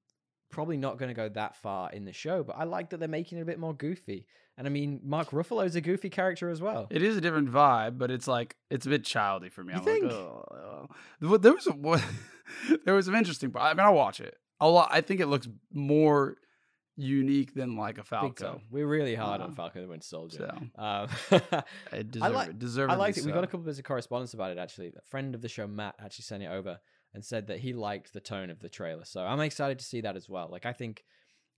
[0.50, 2.42] probably not going to go that far in the show.
[2.42, 4.26] But I like that they're making it a bit more goofy.
[4.58, 6.86] And I mean, Mark Ruffalo's a goofy character as well.
[6.90, 9.74] It is a different vibe, but it's like it's a bit childy for me.
[9.74, 10.04] You I'm think?
[10.04, 10.88] like, oh,
[11.22, 11.36] oh.
[11.36, 12.02] there was a what,
[12.84, 13.52] there was some interesting.
[13.54, 14.36] I mean, I'll watch it.
[14.60, 14.88] A lot.
[14.90, 16.36] I think it looks more
[16.96, 18.62] unique than like a Falco.
[18.70, 20.50] We're really hard on Falcon and Winter Soldier.
[20.50, 21.08] So Um,
[21.92, 22.58] it deserved like- it.
[22.58, 23.24] Deservedly I liked it.
[23.26, 23.50] We got a so.
[23.50, 24.88] couple bits of correspondence about it actually.
[24.88, 26.78] A friend of the show, Matt, actually sent it over
[27.16, 29.06] and said that he liked the tone of the trailer.
[29.06, 30.50] So I'm excited to see that as well.
[30.52, 31.02] Like I think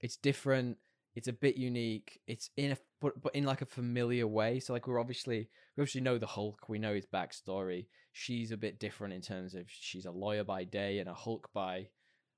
[0.01, 0.79] it's different.
[1.17, 2.21] It's a bit unique.
[2.29, 4.61] It's in a but, but in like a familiar way.
[4.61, 6.69] So like we're obviously we obviously know the Hulk.
[6.69, 7.87] We know his backstory.
[8.13, 11.51] She's a bit different in terms of she's a lawyer by day and a Hulk
[11.53, 11.89] by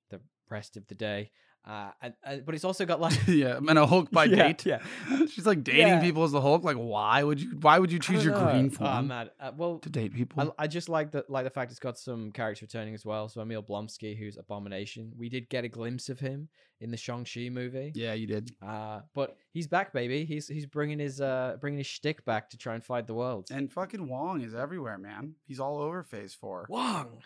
[0.09, 1.31] the rest of the day.
[1.63, 4.65] Uh, and, and but it's also got like yeah, and a Hulk by Yeah, date.
[4.67, 4.81] Yeah,
[5.27, 6.01] She's like dating Yeah.
[6.01, 6.65] people as the Hulk.
[6.65, 7.51] Like, why would you?
[7.61, 8.45] Why would you choose your know.
[8.51, 9.31] green Oh, form man.
[9.39, 10.55] Uh, well, to date people?
[10.59, 13.29] I, I just like the like the fact it's got some characters returning as well.
[13.29, 16.49] So Emil Blonsky, who's Abomination, we did get a glimpse of him
[16.81, 17.93] in the Shang Chi movie.
[17.95, 18.53] yeah, you did.
[18.67, 20.25] Uh, but he's back, baby.
[20.25, 23.49] He's he's bringing his uh bringing his shtick back to try and fight the world.
[23.53, 25.35] And fucking Wong is everywhere, man.
[25.47, 26.65] He's all over Phase Four.
[26.71, 27.19] Wong,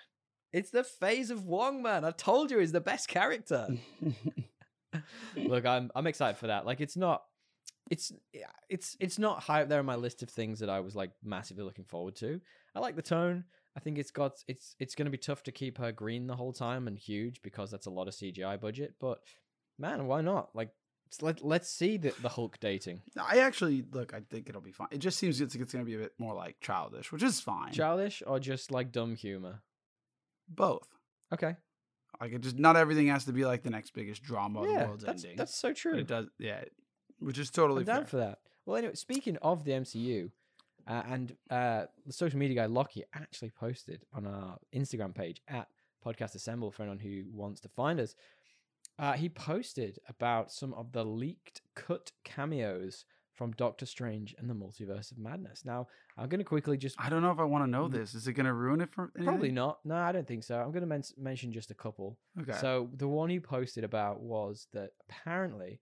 [0.54, 2.04] it's the phase of Wong, man.
[2.04, 3.68] I told you, he's the best character.
[5.36, 6.64] Look, I'm I'm excited for that.
[6.64, 7.22] Like, it's not.
[7.90, 8.12] It's
[8.70, 11.10] it's it's not high up there on my list of things that I was like
[11.22, 12.40] massively looking forward to.
[12.74, 13.44] I like the tone.
[13.76, 16.36] I think it's got it's it's going to be tough to keep her green the
[16.36, 18.94] whole time and huge because that's a lot of CGI budget.
[19.00, 19.18] But
[19.78, 20.50] man, why not?
[20.54, 20.70] Like,
[21.12, 23.02] s- let let's see the the Hulk dating.
[23.20, 24.14] I actually look.
[24.14, 24.88] I think it'll be fine.
[24.92, 27.40] It just seems it's, it's going to be a bit more like childish, which is
[27.40, 27.72] fine.
[27.72, 29.62] Childish or just like dumb humor?
[30.48, 30.88] Both.
[31.32, 31.56] Okay,
[32.20, 34.72] Like it just not everything has to be like the next biggest drama of the
[34.72, 35.36] yeah, world's that's ending.
[35.36, 35.98] that's so But true.
[35.98, 36.26] it does.
[36.38, 36.64] Yeah,
[37.18, 38.38] which is totally I'm down for that.
[38.66, 40.30] Well, anyway, speaking of the MCU,
[40.86, 45.66] uh, and uh, the social media guy Lockie actually posted on our Instagram page at
[46.04, 48.14] Podcast Assemble for anyone who wants to find us.
[48.98, 54.54] Uh, he posted about some of the leaked cut cameos from Doctor Strange and the
[54.54, 55.64] Multiverse of Madness.
[55.64, 58.14] Now, I'm going to quickly just I don't know if I want to know this.
[58.14, 59.24] Is it going to ruin it for anything?
[59.24, 59.78] probably not.
[59.84, 60.56] No, I don't think so.
[60.56, 62.18] I'm going to men- mention just a couple.
[62.40, 62.56] Okay.
[62.60, 65.80] So the one you posted about was that apparently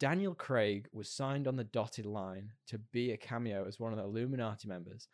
[0.00, 3.98] Daniel Craig was signed on the dotted line to be a cameo as one of
[3.98, 5.08] the Illuminati members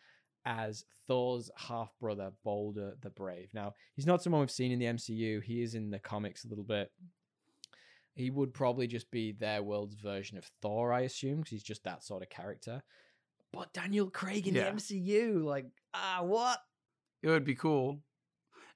[0.46, 3.48] as Thor's half brother, Balder the Brave.
[3.54, 5.42] Now, he's not someone we've seen in the MCU.
[5.42, 6.90] He is in the comics a little bit.
[8.14, 11.84] He would probably just be their world's version of Thor, I assume, because he's just
[11.84, 12.82] that sort of character.
[13.52, 14.64] But Daniel Craig in Yeah.
[14.64, 16.58] the MCU, like, ah, what?
[17.22, 18.02] it would be cool.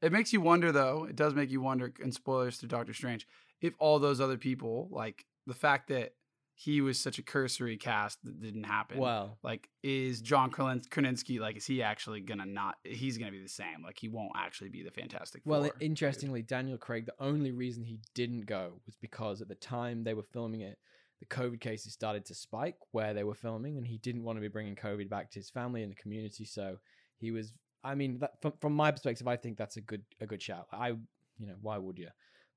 [0.00, 1.04] It makes you wonder, though.
[1.04, 1.92] It does make you wonder.
[2.02, 3.26] And spoilers to Doctor Strange,
[3.60, 6.14] if all those other people, like the fact that
[6.60, 8.98] he was such a cursory cast that didn't happen.
[8.98, 11.56] Well, like, is John Krasin- like?
[11.56, 12.74] Is he actually gonna not?
[12.82, 13.84] He's gonna be the same.
[13.84, 15.72] Like, he won't actually be the Fantastic Well, Four.
[15.76, 20.02] i- interestingly, Daniel Craig, the only reason he didn't go was because at the time
[20.02, 20.80] they were filming it,
[21.20, 24.40] the COVID cases started to spike where they were filming, and he didn't want to
[24.40, 26.44] be bringing COVID back to his family and the community.
[26.44, 26.78] So
[27.18, 27.52] he was.
[27.84, 30.66] I mean, that, from, from my perspective, I think that's a good a good shout.
[30.72, 32.08] I, you know, why would you?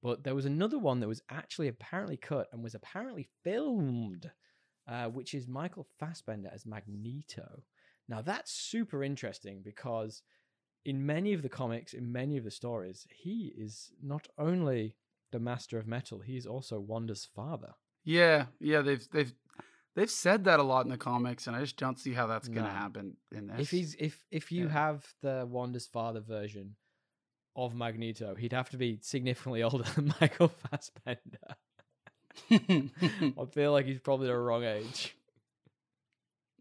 [0.01, 4.31] But there was another one that was actually apparently cut and was apparently filmed,
[4.87, 7.63] uh, which is Michael Fassbender as Magneto.
[8.09, 10.23] Now that's super interesting because
[10.85, 14.95] in many of the comics, in many of the stories, he is not only
[15.31, 17.73] the Master of Metal, he's also Wanda's father.
[18.03, 19.31] Yeah, yeah, they've they've
[19.95, 22.47] they've said that a lot in the comics, and I just don't see how that's
[22.47, 22.73] gonna No.
[22.73, 23.59] happen in this.
[23.61, 24.71] If he's if if you Yeah.
[24.73, 26.75] have the Wanda's father version
[27.55, 31.55] of Magneto, he'd have to be significantly older than Michael Fassbender.
[32.51, 35.15] I feel like he's probably the wrong age.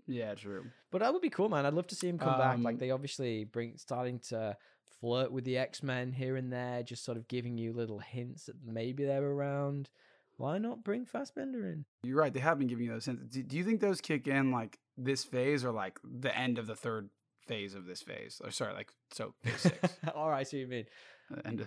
[0.06, 0.66] yeah, true.
[0.90, 1.64] But that would be cool, man.
[1.66, 2.58] I'd love to see him come back.
[2.58, 4.56] Like Um, they obviously bring starting to
[5.00, 8.46] flirt with the X Men here and there, just sort of giving you little hints
[8.46, 9.88] that maybe they're around.
[10.36, 11.84] Why not bring Fassbender in?
[12.02, 12.32] You're right.
[12.32, 13.22] They have been giving you those hints.
[13.34, 16.66] Do, do you think those kick in like this phase or like the end of
[16.66, 17.10] the third
[17.50, 18.40] phase of this phase?
[18.44, 19.96] Or sorry, like so phase six.
[20.14, 20.84] All right, I see what you
[21.48, 21.60] mean.
[21.60, 21.64] Uh,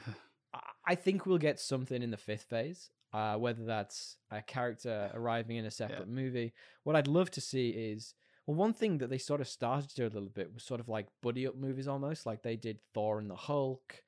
[0.54, 5.10] I- I think we'll get something in the fifth phase, uh, whether that's a character
[5.14, 6.54] arriving in a separate movie.
[6.84, 8.14] What I'd love to see is,
[8.46, 10.80] well, one thing that they sort of started to do a little bit was sort
[10.82, 14.04] of like buddy up movies almost, like they did Thor and the Hulk,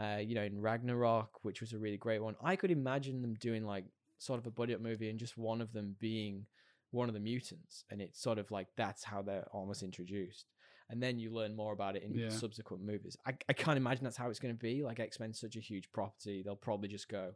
[0.00, 2.36] uh, you know, in Ragnarok, which was a really great one.
[2.42, 3.86] I could imagine them doing like
[4.18, 6.46] sort of a buddy up movie and just one of them being
[6.92, 7.84] one of the mutants.
[7.90, 10.44] And it's sort of like that's how they're almost introduced
[10.90, 12.28] and then you learn more about it in Yeah.
[12.28, 13.16] subsequent movies.
[13.26, 14.82] I, I can't imagine that's how it's going to be.
[14.82, 17.32] Like X Men's such a huge property, they'll probably just go,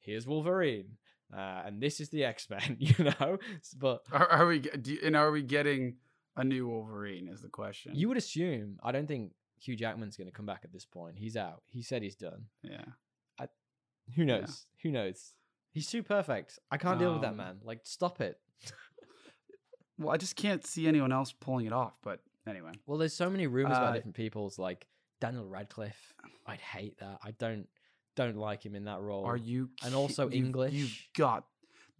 [0.00, 0.96] "Here's Wolverine,
[1.32, 3.38] uh, and this is the X Men," you know.
[3.78, 4.58] But are, are we?
[4.60, 5.96] Do you, and are we getting
[6.36, 7.28] a new Wolverine?
[7.28, 7.94] Is the question.
[7.94, 8.78] you would assume.
[8.82, 11.16] I don't think Hugh Jackman's going to come back at this point.
[11.18, 11.62] He's out.
[11.66, 12.46] He said he's done.
[12.62, 12.84] yeah.
[14.16, 14.66] Who knows?
[14.82, 15.32] Who knows?
[15.72, 16.58] He's too perfect.
[16.70, 17.60] I can't deal with that Um, man.
[17.64, 18.38] Like, stop it.
[19.98, 21.94] Well, I just can't see anyone else pulling it off.
[22.02, 24.86] But anyway, Well, there's so many rumors about Uh, different people's like
[25.20, 26.14] Daniel Radcliffe.
[26.46, 27.18] I'd hate that.
[27.22, 27.68] I don't
[28.16, 29.24] don't like him in that role.
[29.24, 29.70] are you?
[29.82, 30.72] and ki- also you've- English.
[30.74, 31.46] You've got.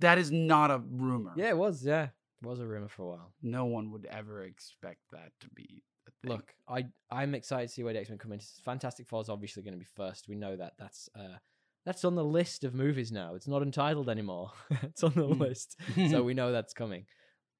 [0.00, 1.33] That is not a rumor.
[1.37, 1.85] Yeah, it was.
[1.85, 2.04] Yeah,
[2.42, 3.35] it was a rumor for a while.
[3.42, 5.83] No one would ever expect that to be.
[6.07, 6.30] A thing.
[6.33, 8.40] Look, I I'm excited to see where the X Men come in.
[8.64, 10.28] Fantastic Four is obviously going to be first.
[10.28, 10.74] We know that.
[10.78, 11.38] That's uh
[11.87, 13.35] that's on the list of movies now.
[13.35, 14.52] It's not entitled anymore.
[14.83, 15.38] it's on the Mm.
[15.38, 15.76] list,
[16.11, 17.07] so we know that's coming.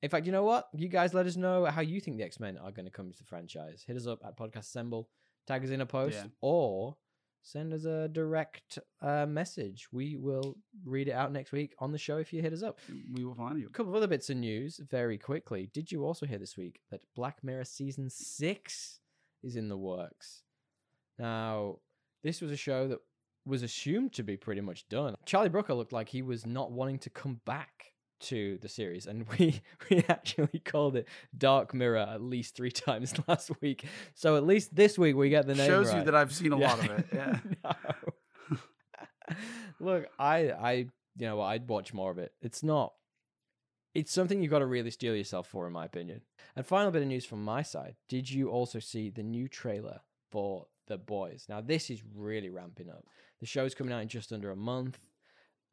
[0.05, 0.69] In fact, you know what?
[0.77, 3.11] You guys let us know how you think the X Men are going to come
[3.11, 3.83] to the franchise.
[3.87, 5.09] Hit us up at Podcast Assemble,
[5.47, 6.27] tag us in a post, Yeah.
[6.43, 6.95] or
[7.41, 9.89] send us a direct uh, message.
[9.93, 12.81] We will read it out next week on the show if you hit us up.
[13.15, 13.67] we will find you.
[13.67, 15.71] A couple of other bits of news very quickly.
[15.73, 19.01] Did you also hear this week that Black Mirror season six
[19.43, 20.43] is in the works?
[21.19, 21.79] Now,
[22.23, 22.99] this was a show that
[23.47, 25.15] was assumed to be pretty much done.
[25.25, 27.94] Charlie Brooker looked like he was not wanting to come back
[28.25, 29.61] to the series, and we
[29.91, 33.85] we actually called it Dark Mirror at least three times last week.
[34.15, 36.57] So at least this week we get the name Shows you that I've seen a
[36.57, 37.07] lot of it.
[37.13, 37.39] Yeah.
[39.81, 40.73] Look, I, I,
[41.17, 42.33] you know, I'd watch more of it.
[42.43, 42.93] It's not.
[43.95, 46.23] It's something you've got to really steel yourself for, in my opinion.
[46.57, 50.01] And final bit of news from my side: Did you also see the new trailer
[50.31, 51.47] for The Boys?
[51.49, 53.07] Now, this is really ramping up.
[53.41, 54.99] The show's coming out in just under a month.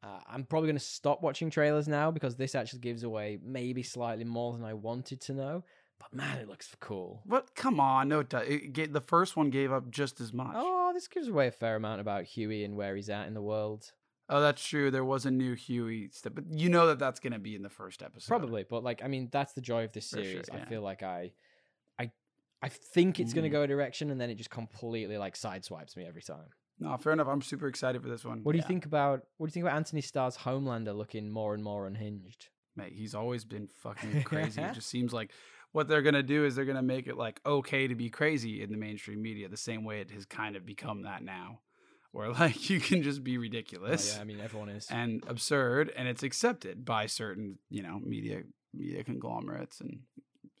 [0.02, 3.82] Uh, I'm probably going to stop watching trailers now because this actually gives away maybe
[3.84, 5.64] slightly more than I wanted to know.
[6.00, 7.22] But man, it looks cool.
[7.24, 10.54] But come on, no, it, it, the first one gave up just as much.
[10.56, 13.42] Oh, this gives away a fair amount about Huey and where he's at in the
[13.42, 13.92] world.
[14.28, 14.90] Oh, that's true.
[14.90, 17.62] There was a new Huey step, but you know that that's going to be in
[17.62, 18.28] the first episode.
[18.28, 20.50] Probably, but like I mean, that's the joy of this For sure, series.
[20.50, 21.32] I feel like I,
[21.98, 22.10] I,
[22.62, 23.52] I think it's going to Mm.
[23.52, 26.48] go a direction, and then it just completely like sideswipes me every time.
[26.82, 27.28] No, fair enough.
[27.28, 28.40] I'm super excited for this one.
[28.42, 28.68] What do you Yeah.
[28.68, 32.48] think about what do you think about Anthony Starr's Homelander looking more and more unhinged?
[32.74, 34.62] Mate, he's always been fucking crazy.
[34.62, 35.30] it just seems like
[35.72, 38.70] what they're gonna do is they're gonna make it like okay to be crazy in
[38.70, 41.60] the mainstream media, the same way it has kind of become that now,
[42.10, 44.88] where like you can just be Oh, ridiculous yeah, I mean everyone is.
[44.90, 48.42] and absurd, and it's accepted by certain you know media
[48.74, 50.00] media conglomerates and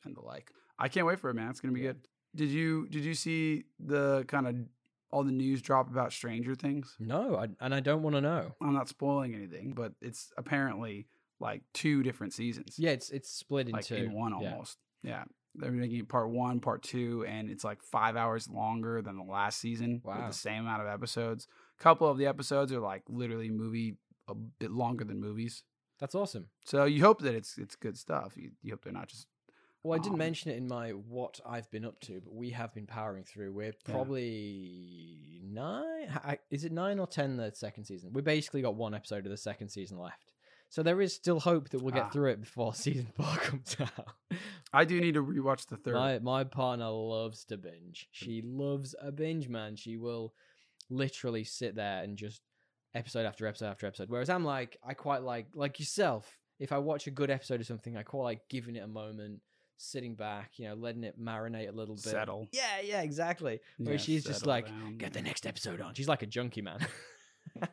[0.04, 0.50] and the like.
[0.78, 1.50] I can't wait for it, man.
[1.50, 1.92] It's gonna be Yeah.
[1.92, 2.06] good.
[2.34, 4.54] Did you did you see the kind of
[5.12, 6.96] all the news drop about Stranger Things?
[6.98, 8.54] no, I, and I don't want to know.
[8.60, 11.06] I'm not spoiling anything, but it's apparently
[11.38, 12.76] like two different seasons.
[12.78, 14.78] Yeah, it's it's split like into in one almost.
[15.02, 15.24] Yeah.
[15.54, 19.22] They're making it part one, part two, and it's like five hours longer than the
[19.30, 20.28] last season with Wow.
[20.28, 21.46] the same amount of episodes.
[21.78, 23.96] A couple of the episodes are like literally movie
[24.28, 25.62] a bit longer than movies.
[26.00, 26.46] That's awesome.
[26.64, 28.32] So you hope that it's it's good stuff.
[28.36, 29.26] You, you hope they're not just
[29.84, 32.50] Well, I didn't Um, mention it in my what I've been up to, but we
[32.50, 33.52] have been powering through.
[33.52, 36.08] We're probably nine.
[36.50, 37.36] Is it nine or ten?
[37.36, 38.12] The second season.
[38.12, 40.32] We basically got one episode of the second season left,
[40.68, 42.10] so there is still hope that we'll get Ah.
[42.10, 44.08] through it before season four comes out.
[44.72, 45.94] I do need to rewatch the third.
[45.94, 48.08] My my partner loves to binge.
[48.12, 49.76] She loves a binge, man.
[49.76, 50.32] She will
[50.90, 52.40] literally sit there and just
[52.94, 54.10] episode after episode after episode.
[54.10, 56.38] Whereas I'm like, I quite like like yourself.
[56.58, 59.40] If I watch a good episode of something, I quite like giving it a moment,
[59.76, 62.04] sitting back, you know, letting it marinate a little bit.
[62.04, 62.48] Settle.
[62.52, 63.60] Yeah, yeah, exactly.
[63.78, 64.96] Yeah, she's just like, down.
[64.98, 65.94] get the next episode on.
[65.94, 66.78] She's like a junkie, man.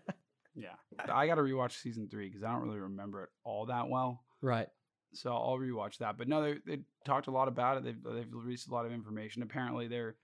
[0.60, 0.76] Yeah,
[1.14, 4.24] I got to rewatch season three because I don't really remember it all that well.
[4.42, 4.68] Right.
[5.14, 6.18] So I'll rewatch that.
[6.18, 7.84] But no, they they talked a lot about it.
[7.84, 9.42] They've they've released a lot of information.
[9.42, 10.16] Apparently, they're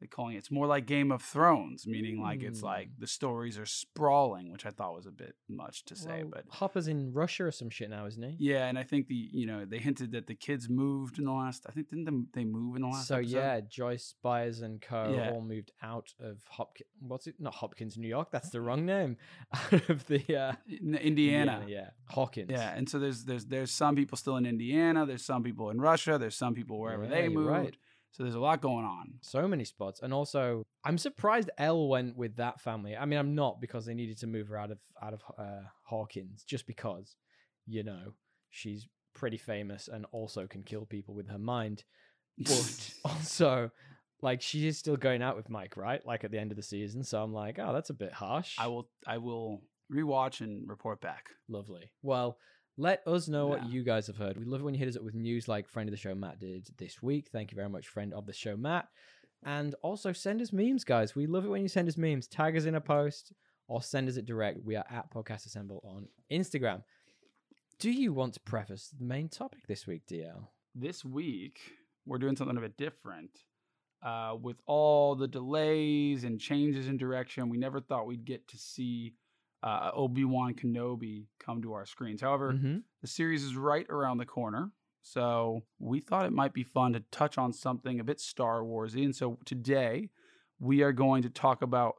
[0.00, 0.38] they're calling it.
[0.38, 2.98] It's more like Game of Thrones, meaning like it's like Mm.
[3.00, 6.22] the stories are sprawling, which I thought was a bit much to say.
[6.22, 8.36] Well, But Hopper's in Russia or some shit now, isn't he?
[8.38, 11.32] yeah, and I think the you know they hinted that the kids moved in the
[11.32, 11.66] last.
[11.68, 13.08] I think didn't they, move in the last.
[13.08, 13.36] So episode?
[13.36, 15.30] yeah, Joyce Byers and co Yeah.
[15.32, 16.88] all moved out of Hopkins.
[17.00, 17.34] What's it?
[17.38, 18.30] Not Hopkins, New York.
[18.30, 19.16] That's the wrong name.
[19.52, 21.64] Out of the uh, In Indiana.
[21.68, 22.50] yeah, Hawkins.
[22.50, 25.04] Yeah, and so there's there's there's some people still in Indiana.
[25.04, 26.16] There's some people in Russia.
[26.18, 27.48] There's some people wherever Yeah, they moved.
[27.50, 27.76] right.
[28.12, 29.14] So there's a lot going on.
[29.20, 32.96] so many spots, and also I'm surprised El went with that family.
[32.96, 35.62] I mean, I'm not because they needed to move her out of out of uh,
[35.84, 37.14] Hawkins, just because,
[37.66, 38.14] you know,
[38.50, 41.84] she's pretty famous and also can kill people with her mind.
[42.38, 43.70] But also,
[44.22, 46.04] like, she is still going out with Mike, right?
[46.04, 47.04] Like at the end of the season.
[47.04, 48.56] So I'm like, oh, that's a bit harsh.
[48.58, 51.26] I will I will rewatch and report back.
[51.48, 51.92] Lovely.
[52.02, 52.38] Well,
[52.80, 54.38] let us know what you guys have heard.
[54.38, 56.14] We love it when you hit us up with news like friend of the show
[56.14, 57.28] Matt did this week.
[57.30, 58.88] Thank you very much, friend of the show Matt.
[59.44, 61.14] And also send us memes, guys.
[61.14, 62.26] We love it when you send us memes.
[62.26, 63.32] Tag us in a post
[63.68, 64.64] or send us it direct.
[64.64, 66.82] We are at Podcast Assemble on Instagram.
[67.78, 70.46] Do you want to preface the main topic this week, DL?
[70.74, 71.58] This week
[72.06, 73.30] we're doing something a bit different.
[74.02, 78.56] Uh, with all the delays and changes in direction, we never thought we'd get to
[78.56, 79.12] see
[79.62, 82.20] uh, Obi Wan Kenobi come to our screens.
[82.20, 82.78] However, Mm-hmm.
[83.02, 84.70] The series is right around the corner.
[85.02, 89.04] So we thought it might be fun to touch on something a bit Star Warsy.
[89.04, 90.10] And so today
[90.58, 91.94] we are going to talk about,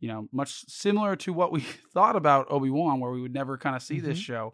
[0.00, 1.60] you know, much similar to what we
[1.92, 4.22] thought about Obi-Wan, where we would never kind of see this Mhm.
[4.22, 4.52] show.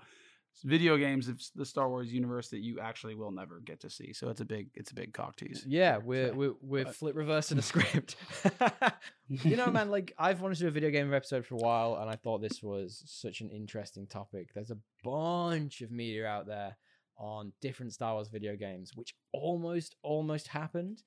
[0.65, 4.12] Video games of the Star Wars universe that you actually will never get to see.
[4.12, 5.65] So it's a big, it's a big cock tease.
[5.67, 8.17] Yeah, we're we're, we're But- flip reversing the script.
[9.29, 11.97] you know, man, like I've wanted to do a video game episode for a while,
[12.01, 14.51] and I thought this was such an interesting topic.
[14.55, 16.77] There's a bunch of media out there
[17.17, 21.03] on different Star Wars video games, which almost almost happened.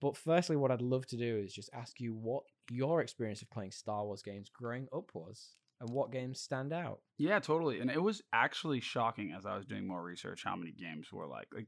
[0.00, 3.50] But firstly, what I'd love to do is just ask you what your experience of
[3.50, 7.00] playing Star Wars games growing up was, and what games stand out.
[7.18, 7.80] Yeah, totally.
[7.80, 11.26] And it was actually shocking as I was doing more research how many games were
[11.26, 11.66] like like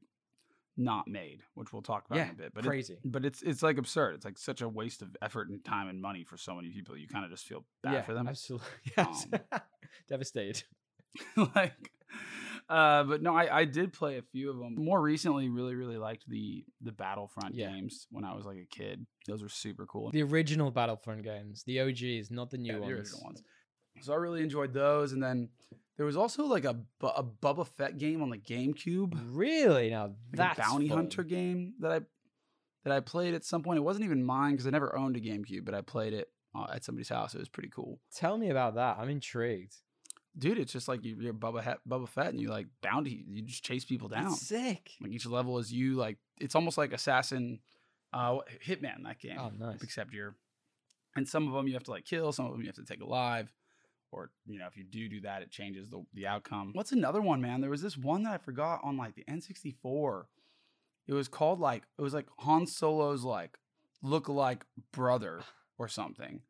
[0.77, 2.55] not made, which we'll talk about yeah, in a bit.
[2.55, 2.99] But it- crazy.
[3.05, 4.15] but it's it's like absurd.
[4.15, 6.97] It's like such a waste of effort and time and money for so many people.
[6.97, 8.29] You kind of just feel bad yeah, for them.
[8.29, 8.67] absolutely.
[8.97, 9.27] Yes.
[9.33, 9.61] Um,
[10.09, 10.63] Devastated.
[11.55, 11.91] like
[12.71, 15.99] uh but no I, I did play a few of them more recently really really
[15.99, 17.69] liked the the battlefront Yeah.
[17.71, 21.65] games when i was like a kid those were super cool The original Battlefront games,
[21.65, 22.93] the OGs, not the new Yeah, the ones.
[22.93, 23.43] original ones
[24.03, 25.49] so i really enjoyed those and then
[25.97, 29.91] there was also like a, a Boba Fett game on the GameCube, Really?
[29.91, 30.97] Now like that's a bounty fun.
[30.99, 32.01] hunter game that I
[32.85, 33.77] that I played at some point.
[33.77, 36.67] It wasn't even mine because I never owned a GameCube, but I played it uh,
[36.73, 37.35] at somebody's house.
[37.35, 38.01] It was pretty cool.
[38.17, 38.97] Tell me about that.
[38.99, 39.75] I'm intrigued.
[40.37, 43.43] dude, it's just like you- you're Boba, Fett, Boba Fett, and you like bounty, you
[43.43, 44.25] just chase people down.
[44.25, 44.93] That's sick.
[45.01, 47.61] Like each level is you like it's almost like Assassin,
[48.15, 49.37] uh, Hitman that game.
[49.39, 49.83] Oh, nice.
[49.83, 50.35] Except you're,
[51.15, 52.85] and some of them you have to like kill, some of them you have to
[52.85, 53.53] take alive,
[54.13, 56.71] or you know if you do do that, it changes the the outcome.
[56.75, 57.61] What's another one, man?
[57.61, 60.25] There was this one that I forgot on like the N64.
[61.09, 63.59] It was called like it was like Han Solo's like
[64.03, 65.41] look like brother
[65.79, 66.43] or something.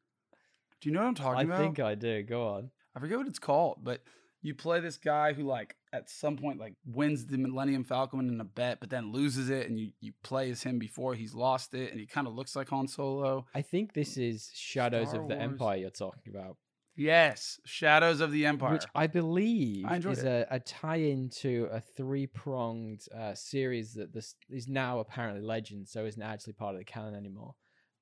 [0.80, 1.60] Do you know what I'm talking I about?
[1.60, 2.22] I think I do.
[2.24, 2.70] Go on.
[2.94, 4.02] I forget what it's called, but
[4.42, 8.40] you play this guy who like at some point like wins the Millennium Falcon in
[8.40, 11.74] a bet, but then loses it, and you you play as him before he's lost
[11.74, 13.46] it, and he kind of looks like Han Solo.
[13.54, 15.44] I think this is Shadows Star of the Wars.
[15.44, 16.56] Empire you're talking about,
[16.94, 18.72] Yes, Shadows of the Empire.
[18.72, 24.34] which I believe I is a, a tie-in to a three-pronged uh, series that this
[24.50, 27.54] is now apparently legend, so isn't actually part of the canon anymore.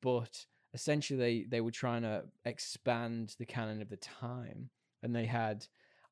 [0.02, 4.70] But essentially, they, were trying to expand the canon of the time,
[5.02, 5.66] and they had,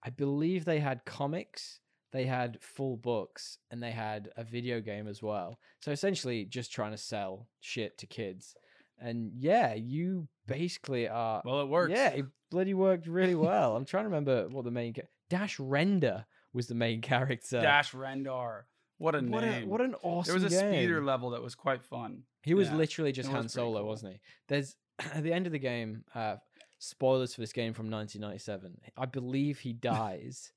[0.04, 1.80] I believe, they had comics.
[2.10, 5.58] They had full books and they had a video game as well.
[5.82, 8.54] So essentially, just trying to sell shit to kids.
[8.98, 11.42] And yeah, you basically are.
[11.44, 11.92] well, it works.
[11.92, 13.76] Yeah, it bloody worked really well.
[13.76, 17.60] I'm trying to remember what the main ca- Dash Rendar was the main character.
[17.60, 18.62] Dash Rendar.
[18.98, 19.68] What a what, a, name.
[19.68, 20.72] what an awesome there was a game.
[20.74, 22.24] speeder level that was quite fun.
[22.42, 23.88] He was Yeah, literally just it Han was Solo, cool.
[23.88, 24.20] wasn't he?
[24.48, 24.74] There's
[25.14, 26.04] at the end of the game.
[26.14, 26.36] Uh,
[26.80, 28.78] spoilers for this game from 1997.
[28.96, 30.52] I believe he dies,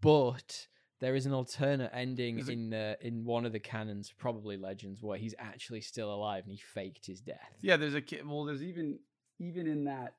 [0.00, 0.66] but
[1.00, 4.56] there is an alternate ending Is it- in uh, in one of the canons, probably
[4.56, 7.56] Legends, where he's actually still alive and he faked his death.
[7.60, 8.26] Yeah, there's a kid.
[8.26, 8.98] Well, there's even
[9.38, 10.14] even in that,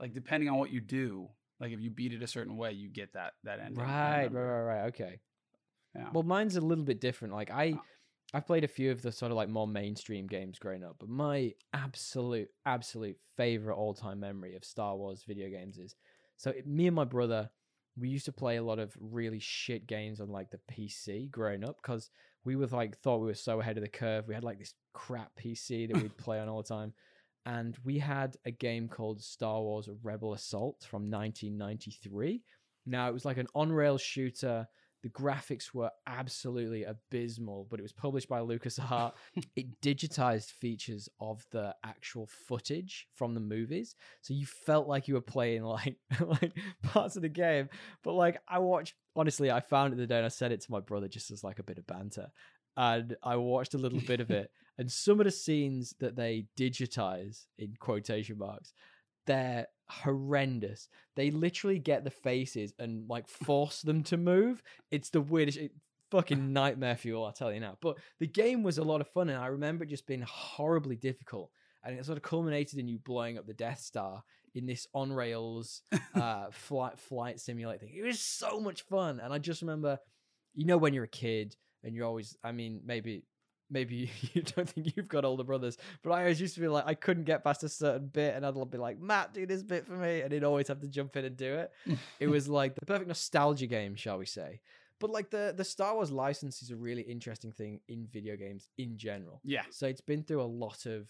[0.00, 1.28] like depending on what you do,
[1.60, 3.84] like if you beat it a certain way, you get that that ending.
[3.84, 4.86] Right, right, right, right.
[4.88, 5.20] Okay.
[5.94, 6.08] Yeah.
[6.12, 7.34] Well, mine's a little bit different.
[7.34, 7.82] Like I, Oh.
[8.32, 11.08] I've played a few of the sort of like more mainstream games growing up, but
[11.08, 15.96] my absolute, absolute favorite all-time memory of Star Wars video games is
[16.36, 17.50] So it, me and my brother,
[17.98, 21.64] we used to play a lot of really shit games on like the PC growing
[21.64, 22.08] up because
[22.44, 24.28] we were like thought we were so ahead of the curve.
[24.28, 26.94] We had like this crap PC that we'd play on all the time.
[27.50, 32.44] And we had a game called Star Wars Rebel Assault from 1993.
[32.86, 34.68] Now it was like an on-rail shooter.
[35.02, 39.14] The graphics were absolutely abysmal, but it was published by LucasArts.
[39.56, 45.14] it digitized features of the actual footage from the movies, so you felt like you
[45.14, 46.52] were playing like like
[46.84, 47.68] parts of the game.
[48.04, 50.70] But like I watched, honestly, I found it the day and I sent it to
[50.70, 52.28] my brother just as like a bit of banter,
[52.76, 54.52] and I watched a little bit of it.
[54.80, 58.72] And some of the scenes that they digitize in quotation marks,
[59.26, 60.88] they're horrendous.
[61.16, 64.62] They literally get the faces and like force them to move.
[64.90, 65.72] It's the weirdest it,
[66.10, 67.76] fucking nightmare fuel, I'll tell you now.
[67.82, 70.96] But the game was a lot of fun, and I remember it just being horribly
[70.96, 71.50] difficult.
[71.84, 74.22] And it sort of culminated in you blowing up the Death Star
[74.54, 75.82] in this on rails
[76.14, 77.96] uh, flight flight simulator thing.
[77.98, 79.98] It was so much fun, and I just remember,
[80.54, 81.54] you know, when you're a kid
[81.84, 83.24] and you're always, I mean, maybe
[83.70, 86.84] maybe you don't think you've got older brothers, but I always used to be like,
[86.86, 89.86] I couldn't get past a certain bit, and I'd be like, Matt, do this bit
[89.86, 91.72] for me, and he'd always have to jump in and do it.
[92.18, 94.60] it was like the perfect nostalgia game, shall we say?
[94.98, 98.68] But like the the Star Wars license is a really interesting thing in video games
[98.76, 99.40] in general.
[99.42, 99.62] Yeah.
[99.70, 101.08] So it's been through a lot of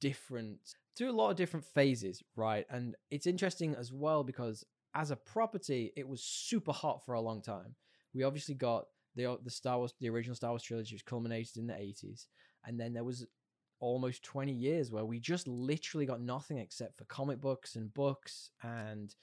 [0.00, 0.58] different
[0.96, 2.66] through a lot of different phases, right?
[2.70, 7.20] And it's interesting as well because as a property, it was super hot for a
[7.20, 7.74] long time.
[8.14, 8.86] We obviously got
[9.16, 12.26] the the Star Wars, the original Star Wars trilogy was culminated in the 80s,
[12.64, 13.26] and then there was
[13.78, 18.50] almost 20 years where we just literally got nothing except for comic books and books
[18.62, 19.14] and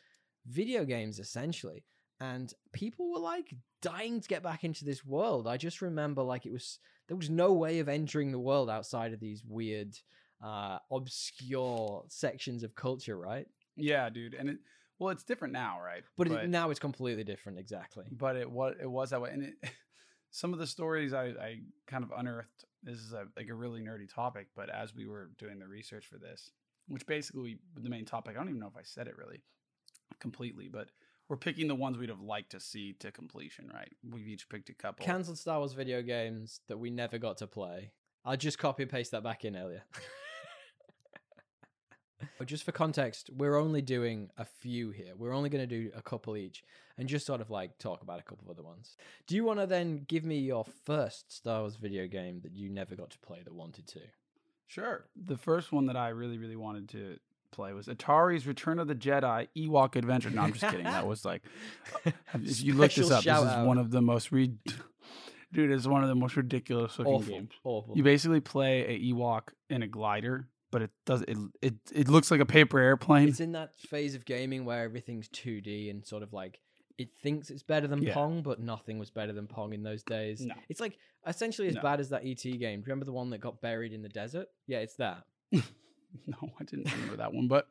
[0.46, 1.84] video games essentially
[2.20, 6.46] and people were like dying to get back into this world i just remember like
[6.46, 6.78] it was
[7.08, 9.98] there was no way of entering the world outside of these weird
[10.44, 14.34] uh obscure sections of culture right Yeah, dude.
[14.34, 14.58] And it
[15.00, 16.04] well, it's different now, right?
[16.18, 19.44] but, it, now it's completely different exactly but it was it was that way and
[19.44, 19.54] it,
[20.34, 23.82] some of the stories I, I kind of unearthed this is a like a really
[23.82, 26.52] nerdy topic but as we were doing the research for this
[26.88, 29.42] which basically the main topic i don't even know if i said it really
[30.20, 30.90] completely but
[31.30, 33.92] we're picking the ones we'd have liked to see to completion right?
[34.08, 35.06] We've each picked a couple.
[35.06, 37.92] Cancelled star wars video games that we never got to play.
[38.26, 39.84] I'll just copy and paste that back in earlier
[42.44, 45.14] just for context we're only doing a few here.
[45.18, 46.64] We're only going to do a couple each
[46.98, 48.96] and just sort of like talk about a couple of other ones.
[49.28, 52.70] Do you want to then give me your first star wars video game that you
[52.70, 54.00] never got to play that wanted to?
[54.68, 55.06] Sure.
[55.16, 57.18] The first one that i really really wanted to
[57.52, 60.30] play was atari's return of the jedi ewok adventure.
[60.32, 60.86] No i'm just kidding.
[60.86, 61.44] That was like
[62.34, 63.68] if you look this up this shout is out.
[63.68, 64.54] one of the most re-
[65.54, 67.34] dude it's one of the most ridiculous looking awful.
[67.34, 67.52] games.
[67.64, 67.96] Awful.
[67.96, 72.30] You basically play a Ewok in a glider, but it does it it, it looks
[72.32, 73.30] like a paper airplane.
[73.30, 76.60] it's in that phase of gaming where everything's 2d and sort of like
[76.98, 78.14] it thinks it's better than Yeah.
[78.14, 80.56] pong but nothing was better than pong in those days No.
[80.70, 81.82] it's like essentially as No.
[81.82, 84.10] bad as that et game do you remember the one that got buried in the
[84.10, 85.24] desert yeah it's that
[86.28, 87.68] no, I didn't remember that one, but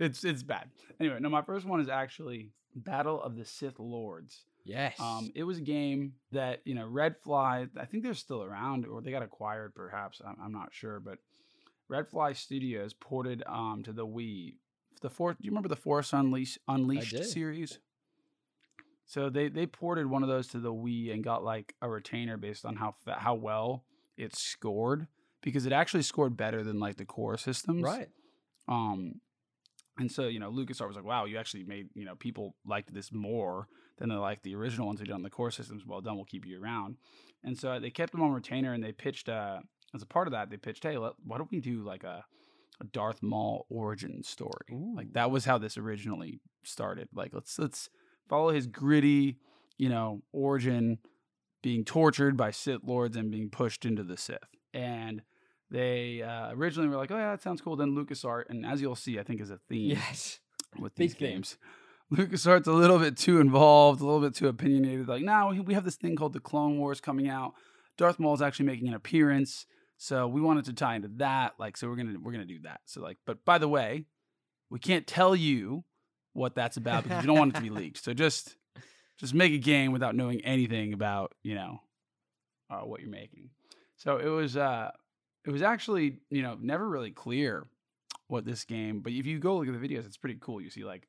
[0.00, 0.68] it's it's bad.
[1.00, 4.44] Anyway, no, my first one is actually Battle of the Sith Lords.
[4.64, 7.66] yes Um, it was a game that you know Red Fly.
[7.80, 10.20] I think they're still around, or they got acquired, perhaps.
[10.26, 11.18] I'm, I'm not sure, but
[11.88, 14.54] Red Fly Studios ported um to the Wii.
[15.00, 15.38] The fourth.
[15.38, 16.58] Do you remember the Force Unleashed.
[16.66, 17.78] Unleashed series?
[19.06, 22.36] So they they ported one of those to the Wii and got like a retainer
[22.36, 23.84] based on how fa- how well
[24.16, 25.06] it scored
[25.42, 27.82] because it actually scored better than like the core systems.
[27.82, 28.08] right
[28.66, 29.20] Um,
[29.98, 32.92] and so you know, LucasArts was like, "Wow, you actually made you know people liked
[32.92, 33.68] this more
[33.98, 35.86] than they liked the original ones who done the core systems.
[35.86, 36.96] Well done, we'll keep you around."
[37.42, 39.60] And so they kept them on retainer, and they pitched uh,
[39.94, 42.24] as a part of that, they pitched, "Hey, let, why don't we do like a,
[42.80, 44.94] a Darth Maul origin story?" Ooh.
[44.96, 47.08] Like that was how this originally started.
[47.14, 47.88] Like let's let's
[48.28, 49.38] follow his gritty,
[49.76, 50.98] you know, origin,
[51.62, 54.38] being tortured by Sith lords and being pushed into the Sith.
[54.74, 55.22] And
[55.70, 58.94] they uh, originally were like, "Oh yeah, that sounds cool." Then LucasArts, and as you'll
[58.96, 60.40] see, I think is a theme yes
[60.78, 61.28] with Big these theme.
[61.30, 61.58] games.
[62.12, 65.08] LucasArts a little bit too involved, a little bit too opinionated.
[65.08, 67.52] Like, now we have this thing called the Clone Wars coming out.
[67.98, 69.66] Darth Maul is actually making an appearance,
[69.98, 71.54] so we wanted to tie into that.
[71.58, 72.80] Like, so we're gonna we're gonna do that.
[72.86, 74.06] So like, but by the way,
[74.70, 75.84] we can't tell you
[76.32, 78.02] what that's about because we don't want it to be leaked.
[78.02, 78.56] So just
[79.18, 81.80] just make a game without knowing anything about you know
[82.70, 83.50] uh, what you're making.
[83.96, 84.90] So it was uh
[85.44, 87.66] it was actually you know never really clear
[88.28, 90.60] what this game, but if you go look at the videos, it's pretty cool.
[90.60, 91.08] You see like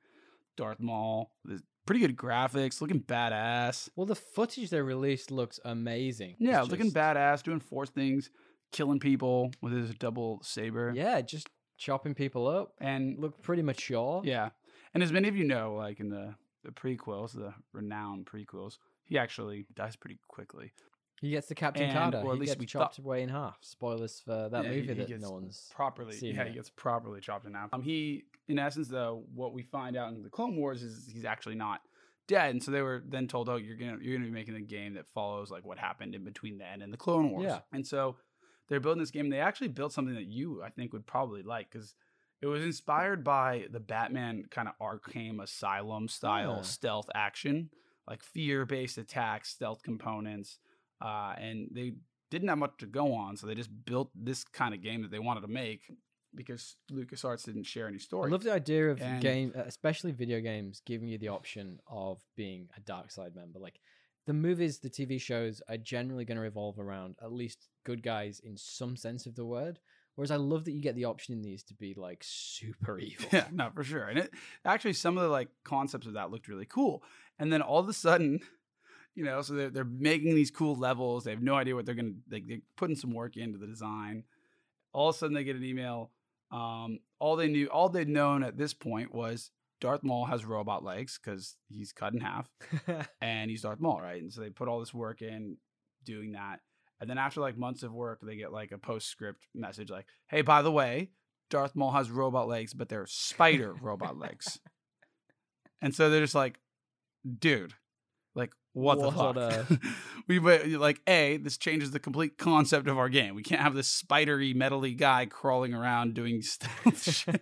[0.58, 3.90] Darth Maul, the pretty good graphics, looking badass.
[3.96, 8.30] well the footage they released looks amazing Yeah, It's looking just- badass, doing force things,
[8.72, 10.92] killing people with his double saber.
[10.96, 14.50] yeah just chopping people up and looked pretty mature yeah,
[14.94, 19.18] And as many of you know, like in the the prequels, the renowned prequels, he
[19.18, 20.74] actually dies pretty quickly.
[21.22, 22.22] He gets the Captain And- Canada.
[22.22, 23.58] or at he least gets we chopped away in half.
[23.62, 25.70] Spoilers for that Yeah, movie he- he that gets no one's.
[25.74, 26.14] properly.
[26.14, 26.50] seen yeah, it.
[26.50, 27.74] he gets properly chopped in half.
[27.74, 31.24] Um, he, in essence, though, what we find out in the Clone Wars is he's
[31.26, 31.82] actually not
[32.28, 34.62] dead, and so they were then told, "Oh, you're gonna you're gonna be making a
[34.62, 37.60] game that follows like what happened in between then and the Clone Wars." Yeah.
[37.72, 38.18] and so
[38.70, 39.30] they're building this game.
[39.30, 41.96] They actually built something that you, I think, would probably like because.
[42.42, 46.62] It was inspired by the Batman kind of Arkham Asylum style Ah.
[46.62, 47.70] stealth action,
[48.08, 50.58] like fear based attacks, stealth components,
[51.02, 51.96] uh, and they
[52.32, 55.12] didn't have much to go on, so they just built this kind of game that
[55.12, 55.92] they wanted to make
[56.34, 58.30] because LucasArts didn't share any story.
[58.30, 62.22] I love the idea of And- game, especially video games, giving you the option of
[62.38, 63.60] being a dark side member.
[63.60, 63.82] Like
[64.30, 68.40] the movies, the TV shows are generally going to revolve around at least good guys
[68.44, 69.80] in some sense of the word.
[70.14, 73.26] Whereas I love that you get the option in these to be like super evil.
[73.32, 74.04] yeah, no, for sure.
[74.04, 74.32] And it
[74.64, 77.02] actually some of the like concepts of that looked really cool.
[77.40, 78.40] And then all of a sudden,
[79.16, 81.24] you know, so they're they're making these cool levels.
[81.24, 84.26] They have no idea what they're gonna like they're putting some work into the design.
[84.94, 86.12] All of a sudden they get an email.
[86.52, 89.50] Um, all they knew all they'd known at this point was
[89.82, 92.50] Darth Maul has robot legs because he's cut in half.
[93.22, 94.22] and he's Darth Maul, right?
[94.22, 95.58] And so they put all this work in
[96.04, 96.60] doing that.
[97.00, 100.42] And then after like months of work, they get like a postscript message like, "Hey,
[100.42, 101.12] by the way,
[101.50, 104.60] Darth Maul has robot legs, but they're spider robot legs."
[105.82, 106.60] And so they're just like,
[107.40, 107.74] "Dude,
[108.36, 109.80] like what, What the fuck?"
[110.28, 110.40] we
[110.78, 113.36] like, a this changes the complete concept of our game.
[113.36, 117.42] We can't have this spidery, metally guy crawling around doing stealth shit.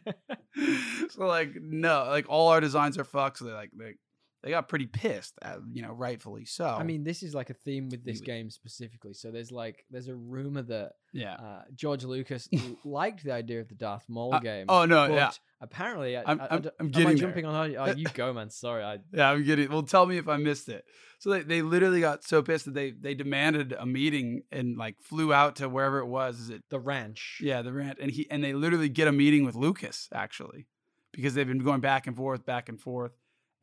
[1.09, 3.39] so like, no, like all our designs are fucked.
[3.39, 3.95] So they like they
[4.43, 6.65] they got pretty pissed, at, you know, rightfully so.
[6.65, 9.13] I mean, this is like a theme with this game specifically.
[9.13, 11.33] So there's like there's a rumor that yeah.
[11.33, 12.47] uh, George Lucas
[12.85, 14.65] liked the idea of the Darth Maul Uh, game.
[14.69, 17.17] oh no, but yeah, apparently, I, I'm- I- I I'm- I'm am getting I there.
[17.21, 17.75] jumping on?
[17.75, 18.49] Oh, you go, man.
[18.51, 19.31] Sorry, I yeah.
[19.31, 19.69] I'm getting.
[19.71, 20.85] Well, tell me if I missed it.
[21.19, 24.99] So they, they literally got so pissed that they they demanded a meeting and like
[25.01, 26.39] flew out to wherever it was.
[26.39, 27.39] Is it the ranch.
[27.41, 27.97] Yeah, the ranch.
[27.99, 30.67] and he and they literally get a meeting with Lucas actually,
[31.11, 33.13] because they've been going back and forth, back and forth,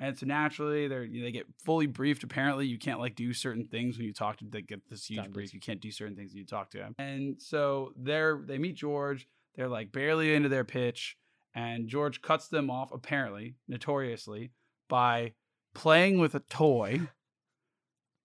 [0.00, 2.24] and so naturally they are they get fully briefed.
[2.24, 5.18] Apparently, you can't like do certain things when you talk to they get this huge
[5.18, 5.34] Standards.
[5.34, 5.54] brief.
[5.54, 8.76] You can't do certain things when you talk to him, and so they're they meet
[8.76, 9.26] George.
[9.56, 11.16] They're like barely into their pitch,
[11.54, 14.50] and George cuts them off apparently, notoriously,
[14.88, 15.32] by
[15.74, 17.00] playing with a toy.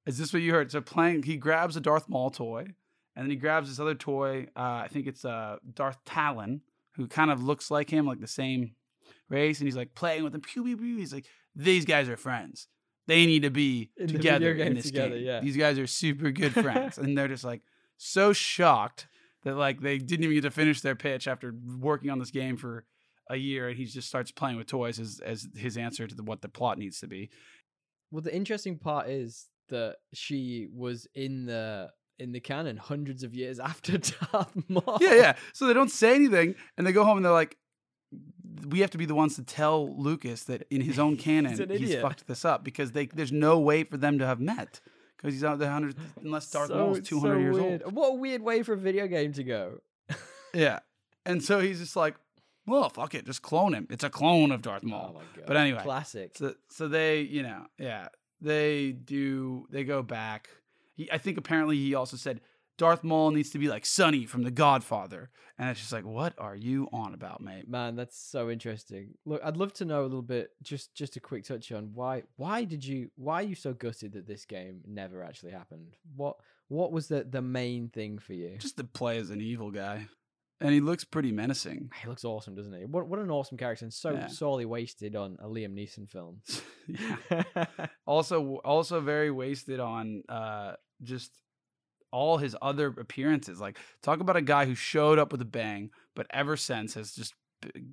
[0.05, 0.71] Is this what you heard?
[0.71, 2.61] So playing, he grabs a Darth Maul toy,
[3.15, 4.47] and then he grabs this other toy.
[4.55, 6.61] Uh, I think it's uh, Darth Talon,
[6.95, 8.71] who kind of looks like him, like the same
[9.29, 10.41] race, and he's like playing with him.
[10.41, 10.97] Pew, pew, pew.
[10.97, 11.25] He's like,
[11.63, 12.67] these guys are friends.
[13.07, 15.25] They need to be In together in this together, game.
[15.25, 15.39] yeah.
[15.41, 17.61] These guys are super good friends, and they're just like
[17.97, 19.07] so shocked
[19.43, 22.55] that like they didn't even get to finish their pitch after working on this game
[22.55, 22.85] for
[23.29, 26.23] a year, and he just starts playing with toys as as his answer to the,
[26.23, 27.29] what the plot needs to be.
[28.11, 31.89] Well, the interesting part is that she was in the
[32.19, 34.97] in the canon hundreds of years after Darth Maul.
[35.01, 35.35] yeah, yeah.
[35.53, 37.57] So they don't say anything, and they go home and they're like,
[38.67, 41.69] "We have to be the ones to tell Lucas that in his own canon an
[41.69, 44.81] he's fucked this up because they there's no way for them to have met
[45.17, 47.83] because he's out there hundred unless Darth Maul is two hundred years weird.
[47.83, 47.93] old.
[47.93, 49.81] What a weird way for a video game to go.
[50.53, 50.79] Yeah,
[51.25, 52.15] and so he's just like,
[52.65, 53.87] "Well, fuck it, just clone him.
[53.91, 55.45] It's a clone of Darth Maul." Oh my god.
[55.45, 56.35] But anyway, classic.
[56.35, 58.07] So so they, you know, yeah,
[58.41, 59.67] they do.
[59.69, 60.49] They go back.
[60.95, 62.41] He, I think apparently he also said
[62.79, 66.33] Darth Maul needs to be like Sonny from The Godfather, and it's just like, what
[66.39, 67.67] are you on about, mate?
[67.69, 69.09] Man, that's so interesting.
[69.25, 70.51] Look, I'd love to know a little bit.
[70.63, 72.23] Just, just a quick touch on why.
[72.37, 73.11] Why did you?
[73.15, 75.97] Why are you so gutted that this game never actually happened?
[76.15, 76.37] What?
[76.69, 78.57] What was the the main thing for you?
[78.57, 80.07] Just to play as an evil guy,
[80.61, 81.89] and he looks pretty menacing.
[82.01, 82.85] He looks awesome, doesn't he?
[82.85, 84.27] What what an awesome character, and so Yeah.
[84.27, 86.41] sorely wasted on a Liam Neeson film.
[86.87, 87.65] yeah.
[88.05, 90.73] Also, also very wasted on uh
[91.03, 91.31] just
[92.11, 93.59] all his other appearances.
[93.59, 97.13] Like, talk about a guy who showed up with a bang, but ever since has
[97.13, 97.33] just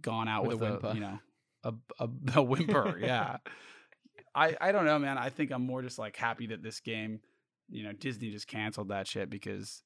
[0.00, 0.92] gone out With with, a a, whimper.
[0.94, 1.18] you know
[1.64, 2.98] a a, a whimper.
[3.02, 3.38] yeah.
[4.34, 5.18] I I don't know, man.
[5.18, 7.20] I think I'm more just like happy that this game,
[7.68, 9.82] you know, Disney just canceled that shit because,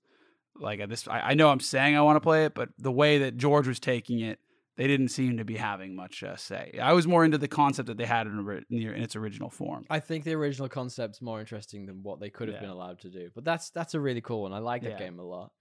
[0.59, 2.93] like, at this, I, I know I'm saying I want to play it, but the
[2.93, 4.39] way that George was taking it,
[4.77, 6.79] they didn't seem to be having much uh, say.
[6.81, 9.17] I was more into the concept that they had in, ori- in, the- in its
[9.17, 9.85] original form.
[9.91, 12.61] I think the original concept's more interesting than what they could have Yeah.
[12.63, 13.31] been allowed to do.
[13.35, 14.53] But that's that's a really cool one.
[14.53, 14.99] I like that Yeah.
[14.99, 15.53] game a lot.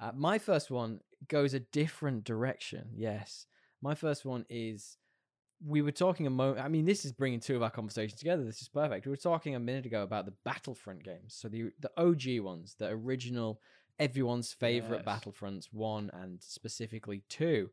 [0.00, 2.90] Uh, my first one goes a different direction.
[2.94, 3.46] Yes,
[3.82, 4.96] my first one is.
[5.66, 6.64] We were talking a moment.
[6.64, 8.44] I mean, this is bringing two of our conversations together.
[8.44, 9.06] This is perfect.
[9.06, 11.34] We were talking a minute ago about the Battlefront games.
[11.34, 13.60] So the the OG ones, the original,
[13.98, 15.24] everyone's favorite Yes.
[15.24, 17.70] Battlefronts one and specifically two.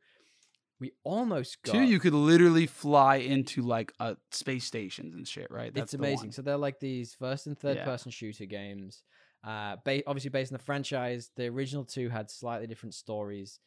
[0.79, 5.47] We almost got Two, you could literally fly into like uh, space stations and shit,
[5.49, 5.71] right?
[5.75, 6.27] it's amazing.
[6.27, 6.31] one.
[6.31, 7.85] So they're like these first and third Yeah.
[7.85, 9.03] person shooter games.
[9.43, 11.31] Uh, ba- obviously based on the franchise.
[11.35, 13.59] The original two had slightly different stories.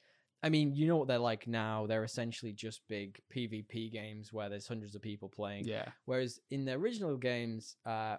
[0.42, 1.86] I mean, you know what they're like now.
[1.86, 5.66] They're essentially just big PvP games where there's hundreds of people playing.
[5.66, 5.88] Yeah.
[6.04, 8.16] Whereas in the original games, uh,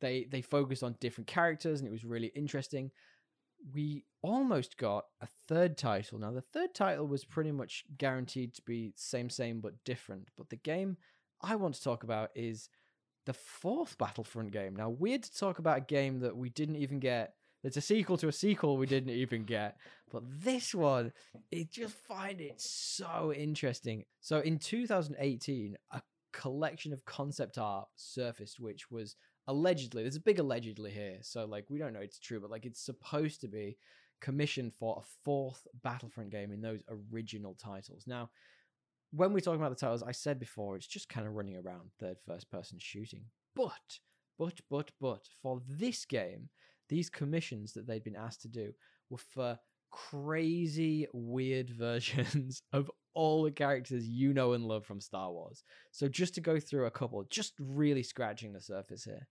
[0.00, 2.90] they they focused on different characters and it was really interesting.
[3.74, 6.18] We almost got a third title.
[6.18, 10.28] Now the third title was pretty much guaranteed to be same same but different.
[10.36, 10.96] But the game
[11.42, 12.68] I want to talk about is
[13.26, 14.74] the fourth Battlefront game.
[14.74, 17.34] Now weird to talk about a game that we didn't even get.
[17.64, 19.76] It's a sequel to a sequel we didn't even get.
[20.10, 21.12] But this one,
[21.50, 24.04] it just find it so interesting.
[24.20, 26.02] So in 2018, a
[26.32, 29.16] collection of concept art surfaced, which was
[29.48, 32.66] allegedly there's a big allegedly here, so like we don't know it's true, but like
[32.66, 33.76] it's supposed to be
[34.20, 36.82] commissioned for a fourth Battlefront game in those
[37.12, 38.04] original titles.
[38.06, 38.30] Now,
[39.10, 41.90] when we're talking about the titles, I said before it's just kind of running around
[41.98, 43.24] third first person shooting.
[43.56, 43.98] But,
[44.38, 46.50] but, but, but for this game,
[46.88, 48.72] these commissions that they'd been asked to do
[49.10, 49.58] were for
[49.90, 55.64] crazy, weird versions of all the characters you know and love from Star Wars.
[55.90, 59.26] So just to go through a couple, just really scratching the surface here,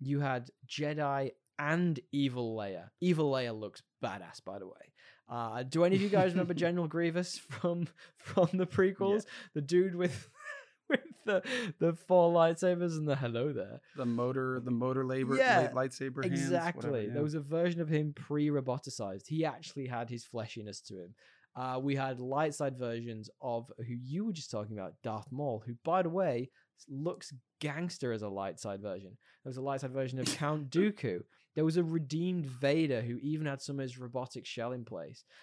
[0.00, 2.90] you had Jedi and Evil Leia.
[3.00, 4.92] Evil Leia looks badass, by the way.
[5.30, 7.86] Uh, do any of you guys remember General Grievous from
[8.18, 9.24] from the prequels?
[9.54, 10.28] The dude with
[10.90, 11.42] with the
[11.78, 13.80] the four lightsabers and the hello there.
[13.96, 16.38] The motor, the motor labor, Yeah, light, lightsaber hands.
[16.42, 16.90] Exactly.
[16.90, 17.14] whatever, yeah.
[17.14, 19.26] There was a version of him pre-roboticized.
[19.28, 21.14] He actually had his fleshiness to him.
[21.54, 25.62] Uh, we had light side versions of who you were just talking about, Darth Maul,
[25.66, 26.50] who, by the way,
[26.88, 29.10] looks gangster as a light side version.
[29.44, 31.20] There was a light side version of Count Dooku.
[31.54, 35.24] There was a redeemed Vader who even had some of his robotic shell in place.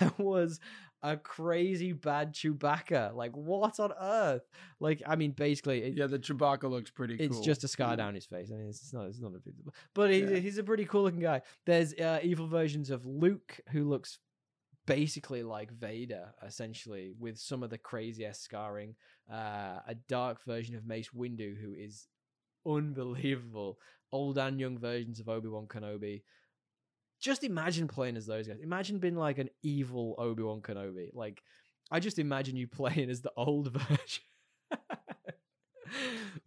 [0.00, 0.60] There was
[1.02, 3.14] a crazy bad Chewbacca.
[3.14, 4.42] Like, what on earth?
[4.80, 7.42] Like, I mean, basically, it, yeah, the Chewbacca looks pretty it's cool.
[7.44, 7.96] just a scar Yeah.
[7.96, 8.50] down his face.
[8.52, 9.54] I mean, it's, not, it's not a big,
[9.94, 10.36] but he's, Yeah.
[10.38, 11.42] he's a pretty cool looking guy.
[11.66, 14.18] There's uh, evil versions of Luke who looks
[14.86, 18.94] basically like Vader, essentially, with some of the crazy ass scarring.
[19.30, 22.06] Uh, a dark version of Mace Windu who is
[22.66, 23.78] unbelievable.
[24.12, 26.22] Old and young versions of Obi Wan Kenobi.
[27.20, 28.58] Just imagine playing as those guys.
[28.62, 31.10] Imagine being like an evil Obi Wan Kenobi.
[31.14, 31.42] Like,
[31.90, 34.24] I just imagine you playing as the old version.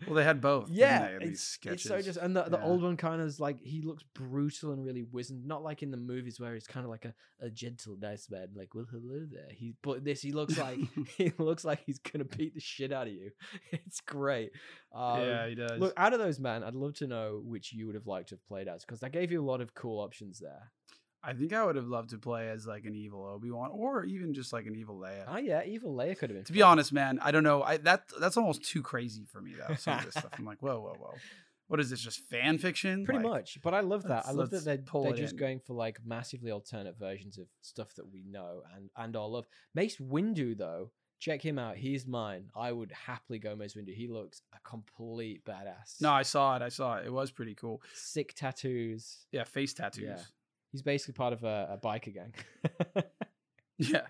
[0.08, 0.70] Well, they had both.
[0.70, 1.86] Yeah, they, in these it's, sketches.
[1.86, 2.64] it's so just and the, the Yeah.
[2.64, 5.92] old one kind of is like he looks brutal and really wizened, not like in
[5.92, 9.26] the movies where he's kind of like a, a gentle, nice man, like well, hello
[9.32, 9.50] there.
[9.52, 10.80] He but this he looks like
[11.18, 13.32] he looks like he's gonna beat the shit out of you.
[13.72, 14.52] It's great.
[14.94, 15.80] Um, yeah, he does.
[15.80, 18.36] Look, out of those, man, I'd love to know which you would have liked to
[18.36, 20.72] have played as because that gave you a lot of cool options there.
[21.24, 24.06] I think I would have loved to play as like an evil Obi Wan, or
[24.06, 25.24] even just like an evil Leia.
[25.28, 26.46] Oh yeah, Evil Leia could have been.
[26.46, 27.64] to be honest, man, I don't know.
[27.64, 29.76] I that that's almost too crazy for me though.
[29.76, 31.14] Some of this stuff, I'm like, whoa, whoa, whoa.
[31.68, 32.00] What is this?
[32.00, 33.04] Just fan fiction?
[33.04, 34.26] Pretty Like, much, but I love that.
[34.26, 35.40] I love that they're, they're just in.
[35.40, 39.48] going for like massively alternate versions of stuff that we know and and all love.
[39.76, 41.76] Mace Windu though, check him out.
[41.76, 42.46] He's mine.
[42.56, 43.94] I would happily go Mace Windu.
[43.94, 46.00] He looks a complete badass.
[46.00, 46.62] No, I saw it.
[46.62, 47.06] I saw it.
[47.08, 47.82] It was pretty cool.
[47.94, 49.26] sick tattoos.
[49.34, 50.04] Yeah, face tattoos.
[50.06, 50.20] Yeah.
[50.72, 52.34] He's basically part of a, a biker gang.
[53.78, 54.02] Yeah.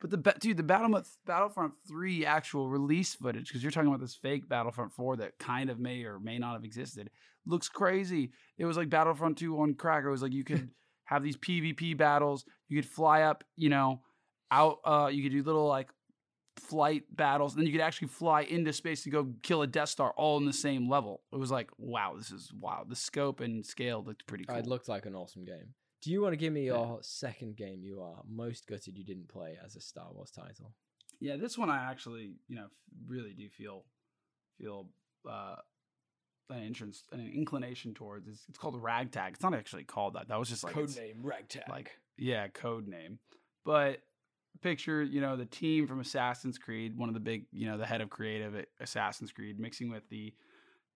[0.00, 4.00] But the ba- dude, the Battlefront Battlefront 3 actual release footage, because you're talking about
[4.00, 7.10] this fake Battlefront 4 that kind of may or may not have existed,
[7.44, 8.30] looks crazy.
[8.56, 10.04] It was like Battlefront 2 on crack.
[10.04, 10.70] It was like you could
[11.04, 12.44] have these PvP battles.
[12.68, 14.00] You could fly up, you know,
[14.50, 14.78] out.
[14.84, 15.90] Uh, you could do little like
[16.56, 19.90] flight battles, and then you could actually fly into space to go kill a Death
[19.90, 21.20] Star all in the same level.
[21.30, 22.86] It was like, wow, this is wow.
[22.88, 24.56] The scope and scale looked pretty cool.
[24.56, 25.74] It looked like an awesome game.
[26.02, 26.72] Do you want to give me Yeah.
[26.74, 30.72] your second game you are most gutted you didn't play as a Star Wars title?
[31.20, 32.68] Yeah, this one I actually, you know,
[33.06, 33.84] really do feel
[34.58, 34.88] feel
[35.28, 35.56] uh,
[36.48, 38.26] an interest, an inclination towards.
[38.28, 39.34] It's, it's called Ragtag.
[39.34, 40.28] It's not actually called that.
[40.28, 41.68] That was just like code name Ragtag.
[41.68, 43.18] like yeah, code name.
[43.64, 44.02] But
[44.62, 47.86] picture, you know, the team from Assassin's Creed, one of the big, you know, the
[47.86, 50.34] head of creative at Assassin's Creed, mixing with the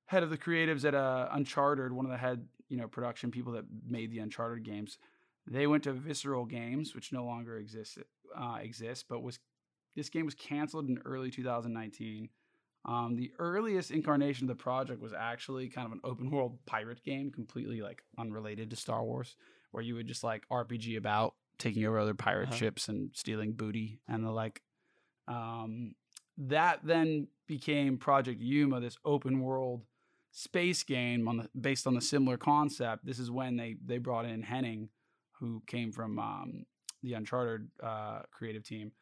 [0.07, 3.53] head of the creatives at uh, Uncharted, one of the head, you know, production people
[3.53, 4.99] that made the Uncharted games.
[5.47, 7.99] They went to Visceral Games, which no longer exists,
[8.37, 9.39] uh, exists, but was
[9.95, 12.29] this game was canceled in early 2019.
[12.87, 17.03] Um, the earliest incarnation of the project was actually kind of an open world pirate
[17.05, 19.37] game, completely like unrelated to Star Wars,
[19.71, 22.57] where you would just like RPG about taking over other pirate Uh-huh.
[22.57, 24.63] ships and stealing booty and the like.
[25.29, 25.95] Um,
[26.39, 29.83] that then became Project Yuma, this open world
[30.37, 33.07] space game on the based on the similar concept.
[33.07, 34.89] This is when they they brought in Hennig,
[35.39, 36.67] who came from um,
[37.03, 38.93] the Uncharted uh, creative team,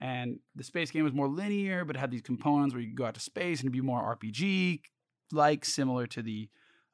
[0.00, 2.98] And the space game was more linear, but it had these components where you could
[2.98, 4.80] go out to space and it'd be more RPG
[5.32, 6.48] like, similar to the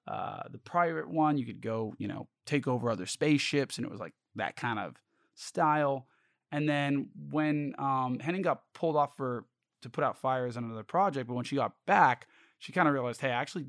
[0.06, 1.38] uh, the pirate one.
[1.38, 4.78] You could go, you know, take over other spaceships, and it was like that kind
[4.78, 4.96] of
[5.34, 6.06] style.
[6.52, 9.46] And then when um, Hennig got pulled off for
[9.82, 12.28] to put out fires on another project, but when she got back,
[12.58, 13.66] she kind of realized, hey, I actually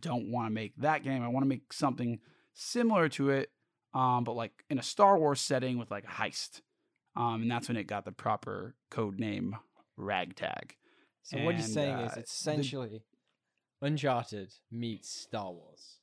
[0.00, 1.22] don't want to make that game.
[1.22, 2.18] I want to make something
[2.54, 3.50] similar to it,
[3.94, 6.60] um, but like in a Star Wars setting with like a heist.
[7.14, 9.56] Um, and that's when it got the proper code name
[9.96, 10.76] Ragtag.
[11.22, 13.02] So what you're saying uh, is it's essentially
[13.82, 15.98] Uncharted meets Star Wars.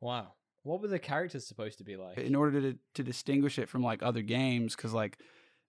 [0.00, 0.34] Wow.
[0.62, 2.18] What were the characters supposed to be like?
[2.18, 5.18] in order to to distinguish it from like other games because like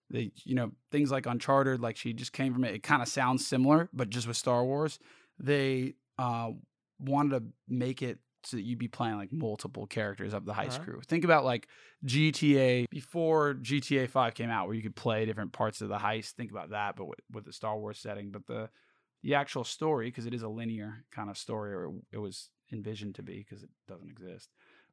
[0.10, 3.08] they you know things like uncharted like she just came from it it kind of
[3.08, 5.00] sounds similar but just with star wars
[5.40, 6.50] they uh
[7.00, 10.84] wanted to make it so that you'd be playing like multiple characters of the heist
[10.84, 11.68] crew think about like
[12.06, 16.32] gta before gta 5 came out where you could play different parts of the heist
[16.32, 18.70] think about that but with, with the star wars setting but the
[19.24, 23.16] the actual story because it is a linear kind of story or it was envisioned
[23.16, 24.50] to be because it doesn't exist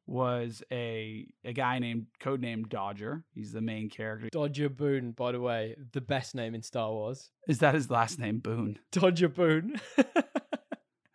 [0.07, 3.25] was a a guy named codenamed Dodger.
[3.35, 4.29] He's the main character.
[4.33, 7.31] Dodger Boone, by the way, the best name in Star Wars.
[7.49, 8.39] Is that his last name?
[8.39, 8.79] Boone.
[8.91, 9.81] Dodger Boone.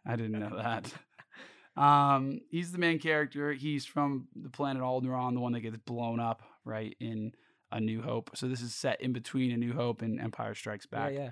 [0.08, 0.92] I didn't know that.
[1.78, 3.54] Um, he's the main character.
[3.54, 7.34] He's from the planet Alderaan, the one that gets blown up right in
[7.72, 8.32] A New Hope.
[8.36, 11.14] So this is set in between A New Hope and Empire Strikes yeah, Back.
[11.14, 11.30] yeah.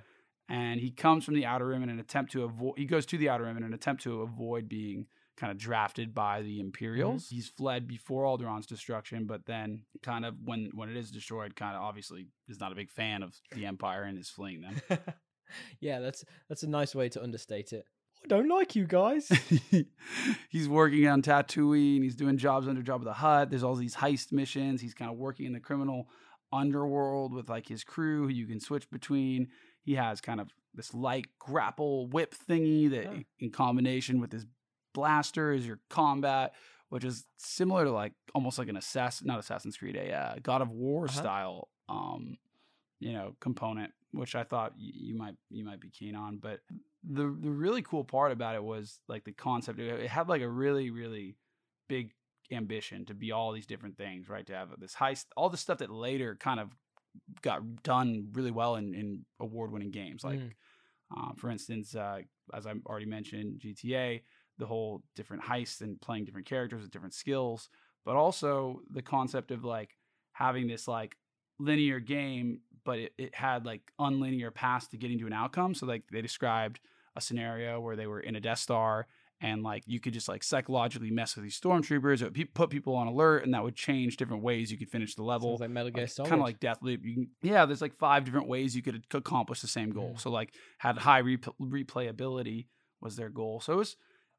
[0.47, 2.77] And he comes from the Outer Rim in an attempt to avoid.
[2.77, 5.07] He goes to the Outer Rim in an attempt to avoid being
[5.37, 7.29] kind of drafted by the Imperials.
[7.29, 11.75] He's fled before Alderaan's destruction, but then kind of when when it is destroyed, kind
[11.75, 14.81] of obviously is not a big fan of the Empire and is fleeing them.
[15.79, 17.85] yeah, that's that's a nice way to understate it.
[18.25, 19.27] I don't like you guys.
[20.49, 22.01] he's working on Tatooine.
[22.03, 23.49] He's doing jobs under Jabba the Hutt.
[23.49, 24.81] There's all these heist missions.
[24.81, 26.09] He's kind of working in the criminal
[26.51, 29.49] underworld with like his crew who you can switch between.
[29.83, 33.13] He has kind of this light grapple whip thingy that, Huh.
[33.39, 34.45] in combination with his
[34.93, 36.53] blaster, is your combat,
[36.89, 40.61] which is similar to like almost like an assassin, not Assassin's Creed, a uh, God
[40.61, 41.19] of War Uh-huh.
[41.19, 42.37] style, um,
[42.99, 46.37] you know, component, which I thought y- you might you might be keen on.
[46.37, 46.59] But
[47.03, 49.79] the the really cool part about it was like the concept.
[49.79, 51.35] It it had like a really really
[51.87, 52.11] big
[52.51, 54.45] ambition to be all these different things, right?
[54.47, 56.69] To have this heist, all the stuff that later kind of
[57.41, 60.23] got done really well in, in award winning games.
[60.23, 60.51] Like, Mm.
[61.15, 62.19] uh, for instance, uh,
[62.53, 64.21] as I already mentioned, GTA,
[64.57, 67.69] the whole different heists and playing different characters with different skills,
[68.05, 69.97] but also the concept of like
[70.33, 71.15] having this like
[71.59, 75.73] linear game, but it, it had like unlinear paths to getting to an outcome.
[75.73, 76.79] So like they described
[77.15, 79.07] a scenario where they were in a Death Star
[79.41, 82.21] and like you could just like psychologically mess with these stormtroopers.
[82.21, 84.89] It would pe- put people on alert, and that would change different ways you could
[84.89, 85.51] finish the level.
[85.51, 86.29] Sounds like Metal Gear Solid.
[86.29, 86.99] Kind of like Deathloop.
[87.03, 90.13] You can, yeah, there's like five different ways you could accomplish the same goal.
[90.15, 90.21] Mm.
[90.21, 92.67] So like had high rep- replayability
[93.01, 93.59] was their goal.
[93.59, 93.97] So it was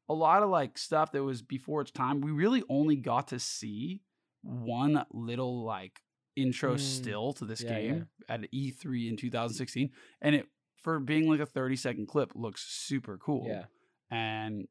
[0.09, 2.21] a lot of like stuff that was before its time.
[2.21, 4.01] We really only got to see
[4.41, 6.01] one little like
[6.37, 6.79] intro Mm.
[6.79, 11.45] still to this Yeah, game at E3 in 2016, and it for being like a
[11.45, 13.45] 30 second clip looks super cool.
[13.47, 13.65] Yeah.
[14.09, 14.67] and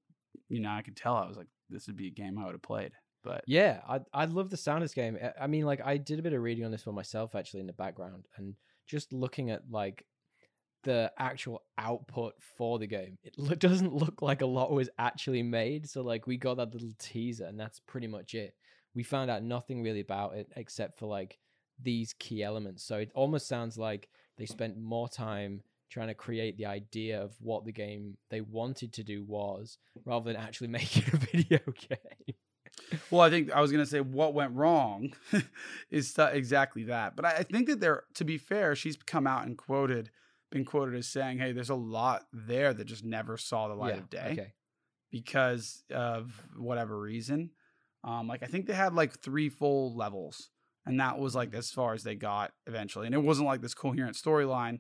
[0.48, 2.52] you know I could tell I was like this would be a game I would
[2.54, 2.92] have played.
[3.22, 5.18] But Yeah, I I love the sound of this game.
[5.20, 7.60] I- I mean, like I did a bit of reading on this one myself actually
[7.60, 8.54] in the background, and
[8.86, 10.06] just looking at like
[10.84, 15.42] the actual output for the game, it lo- doesn't look like a lot was actually
[15.42, 15.88] made.
[15.88, 18.54] So like we got that little teaser, and that's pretty much it.
[18.94, 21.38] We found out nothing really about it except for like
[21.82, 22.82] these key elements.
[22.82, 24.08] So it almost sounds like
[24.38, 28.92] they spent more time trying to create the idea of what the game they wanted
[28.94, 32.34] to do was rather than actually making a video game.
[33.10, 35.12] Well, I think I was gonna say what went wrong
[35.90, 37.16] is th- exactly that.
[37.16, 40.10] But I, I think that there, to be fair, she's come out and quoted,
[40.50, 43.96] been quoted as saying, "Hey, there's a lot there that just never saw the light
[43.98, 44.52] of day Okay.
[45.10, 47.50] because of whatever reason."
[48.04, 50.50] Um, like I think they had like three full levels,
[50.86, 53.06] and that was like as far as they got eventually.
[53.06, 54.78] And it wasn't like this coherent storyline,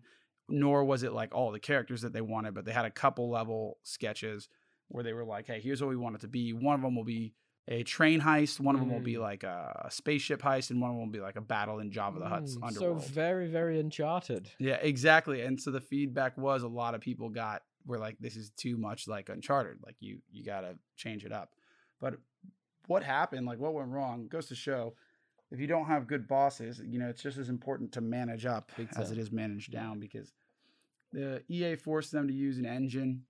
[0.48, 2.54] nor was it like all the characters that they wanted.
[2.54, 4.48] But they had a couple level sketches
[4.88, 6.52] where they were like, "Hey, here's what we want it to be.
[6.52, 7.34] One of them will be."
[7.68, 8.60] a train heist.
[8.60, 9.22] One of them will be Mm.
[9.22, 11.90] like a, a spaceship heist, and one of them will be like a battle in
[11.90, 13.02] Jabba the Hutt's Mm, underworld.
[13.02, 14.52] So very, very uncharted.
[14.60, 15.40] yeah, exactly.
[15.42, 18.76] And so the feedback was a lot of people got were like, "This is too
[18.76, 19.78] much like Uncharted.
[19.84, 21.54] Like you you got to change it up."
[22.00, 22.18] But
[22.86, 23.46] what happened?
[23.46, 24.28] Like what went wrong?
[24.28, 24.94] Goes to show
[25.50, 28.72] if you don't have good bosses, you know it's just as important to manage up
[28.76, 30.32] Big as it is manage down because
[31.12, 33.22] the EA forced them to use an engine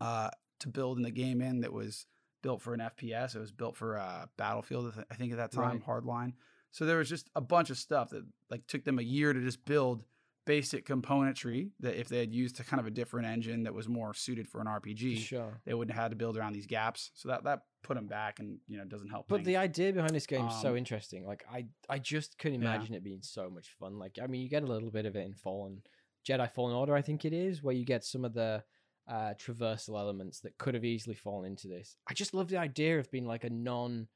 [0.00, 0.30] uh,
[0.60, 2.06] to build in the game in that was
[2.42, 3.34] built for an FPS.
[3.34, 5.86] It was built for uh, Battlefield, I I think at that time, Right.
[5.86, 6.32] Hardline.
[6.70, 9.40] So there was just a bunch of stuff that like took them a year to
[9.40, 10.04] just build
[10.46, 13.88] basic componentry that if they had used a kind of a different engine that was
[13.88, 15.60] more suited for an RPG, sure.
[15.66, 17.10] they wouldn't have had to build around these gaps.
[17.14, 19.26] So that that put them back, and you know doesn't help.
[19.28, 19.46] But things.
[19.46, 21.26] the idea behind this game is so Um, interesting.
[21.26, 22.74] Like I, I just couldn't Yeah.
[22.74, 23.98] imagine it being so much fun.
[23.98, 25.82] Like I mean, you get a little bit of it in Fallen
[26.26, 28.64] Jedi Fallen Order, I think it is, where you get some of the
[29.08, 31.96] uh, traversal elements that could have easily fallen into this.
[32.08, 34.08] I just love the idea of being like a non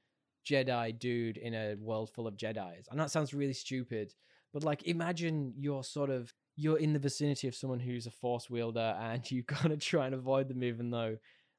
[0.48, 2.88] Jedi dude in a world full of Jedi's.
[2.90, 4.14] And that sounds really stupid,
[4.52, 8.50] but like imagine you're sort of you're in the vicinity of someone who's a force
[8.50, 11.16] wielder and you've got to try and avoid them even though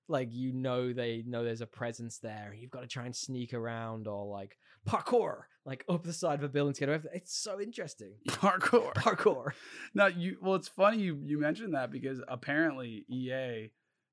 [0.07, 3.15] like you know they know there's a presence there and you've got to try and
[3.15, 6.99] sneak around or like parkour like up the side of a building to get away.
[7.13, 8.13] It's so interesting.
[8.27, 9.51] Parkour, Parkour.
[9.93, 13.69] Now you well, it's funny you you mentioned that because apparently EA,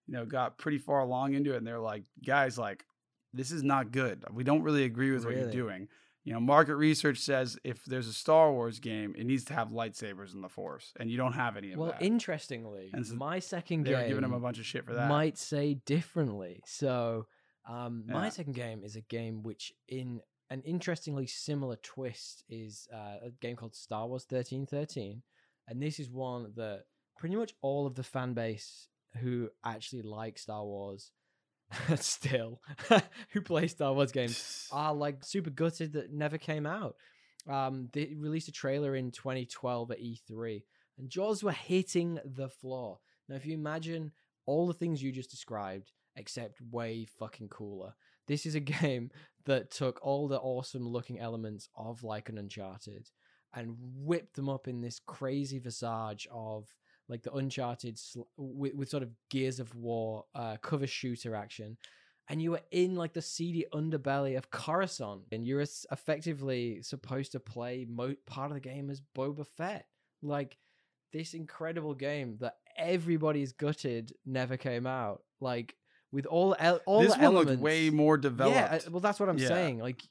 [0.07, 2.85] you know, got pretty far along into it, and they're like, guys, like
[3.33, 4.25] this is not good.
[4.33, 5.89] We don't really agree with what you're doing.
[6.29, 9.69] You know, market research says if there's a Star Wars game, it needs to have
[9.69, 12.01] lightsabers in the Force, and you don't have any of Well, that.
[12.01, 14.85] Well, interestingly, And so my second they were game giving him a bunch of shit
[14.85, 15.09] for that.
[15.09, 16.61] might say differently.
[16.67, 17.29] So,
[17.67, 18.29] um, my Yeah.
[18.29, 20.21] second game is a game which, in
[20.51, 25.23] an interestingly similar twist, is uh, a game called Star Wars thirteen thirteen,
[25.67, 26.85] and this is one that
[27.17, 31.11] pretty much all of the fan base who actually like Star Wars
[31.97, 32.61] still
[33.33, 36.97] who play Star Wars games are like super gutted that never came out.
[37.49, 40.63] Um, they released a trailer in 2012 at E3,
[40.99, 42.99] and jaws were hitting the floor.
[43.29, 44.13] Now, if you imagine
[44.47, 47.95] all the things you just described, except way fucking cooler,
[48.27, 49.11] this is a game
[49.47, 53.09] that took all the awesome looking elements of like an Uncharted
[53.55, 56.67] and whipped them up in this crazy visage of
[57.09, 61.77] like the Uncharted sl- with, with sort of Gears of War uh, cover shooter action
[62.31, 67.41] and you were in like the seedy underbelly of Coruscant, and you're effectively supposed to
[67.41, 69.87] play mo- part of the game as Boba Fett.
[70.23, 70.59] Like
[71.13, 75.23] this incredible game that everybody's gutted never came out.
[75.41, 75.75] Like
[76.13, 78.57] with all el- all this the one elements, looked way more developed.
[78.57, 79.49] yeah, uh, well, that's what I'm Yeah.
[79.49, 79.79] saying.
[79.79, 80.03] Like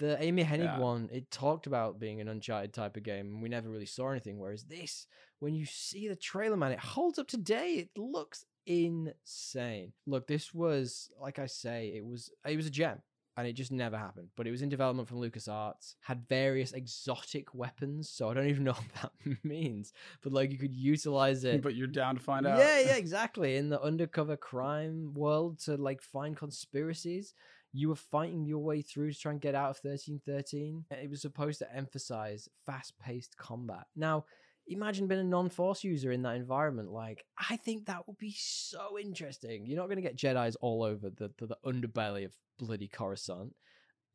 [0.00, 0.78] the Amy Hennig Yeah.
[0.80, 4.10] one, it talked about being an Uncharted type of game, and we never really saw
[4.10, 4.38] anything.
[4.38, 5.06] Whereas this,
[5.38, 7.74] when you see the trailer, man, it holds up today.
[7.74, 9.92] It looks insane.
[10.06, 13.00] Look, this was like I say, it was it was a gem.
[13.36, 14.28] And it just never happened.
[14.36, 18.10] But it was in development from LucasArts, had various exotic weapons.
[18.10, 18.92] So I don't even know what
[19.24, 19.92] that means.
[20.20, 22.58] But like you could utilize it but you're down to find out.
[22.58, 23.56] yeah, yeah, exactly.
[23.56, 27.32] In the undercover crime world to like find conspiracies,
[27.72, 30.84] you were fighting your way through to try and get out of 1313.
[30.90, 33.86] It was supposed to emphasize fast-paced combat.
[33.94, 34.24] Now,
[34.66, 36.90] imagine being a non-force user in that environment.
[36.90, 39.66] Like, I think that would be so interesting.
[39.66, 43.54] You're not going to get Jedi's all over the, the, the underbelly of bloody Coruscant,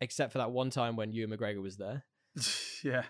[0.02, 2.04] except for that one time when Ewan McGregor was there.
[2.84, 3.04] yeah.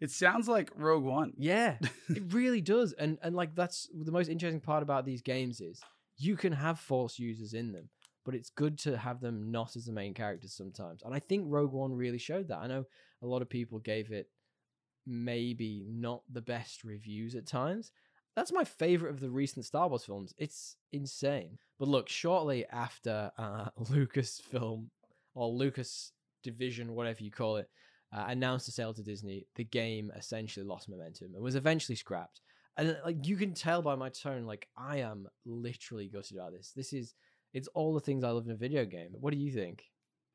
[0.00, 1.32] It sounds like Rogue One.
[1.36, 1.76] Yeah,
[2.08, 2.92] it really does.
[2.92, 5.80] And and like that's the most interesting part about these games is
[6.16, 7.88] you can have force users in them,
[8.28, 11.00] but it's good to have them not as the main characters sometimes.
[11.02, 12.58] And I think Rogue One really showed that.
[12.58, 12.84] I know
[13.22, 14.28] a lot of people gave it
[15.06, 17.90] maybe not the best reviews at times.
[18.36, 20.34] That's my favorite of the recent Star Wars films.
[20.36, 21.56] It's insane.
[21.78, 24.88] But look, shortly after uh, Lucasfilm
[25.34, 26.12] or Lucas
[26.42, 27.70] Division, whatever you call it,
[28.14, 32.42] uh, announced the sale to Disney, the game essentially lost momentum and was eventually scrapped.
[32.76, 36.72] And like you can tell by my tone, like I am literally gutted about this.
[36.76, 37.14] This is
[37.52, 39.08] it's all the things I love in a video game.
[39.12, 39.84] What do you think?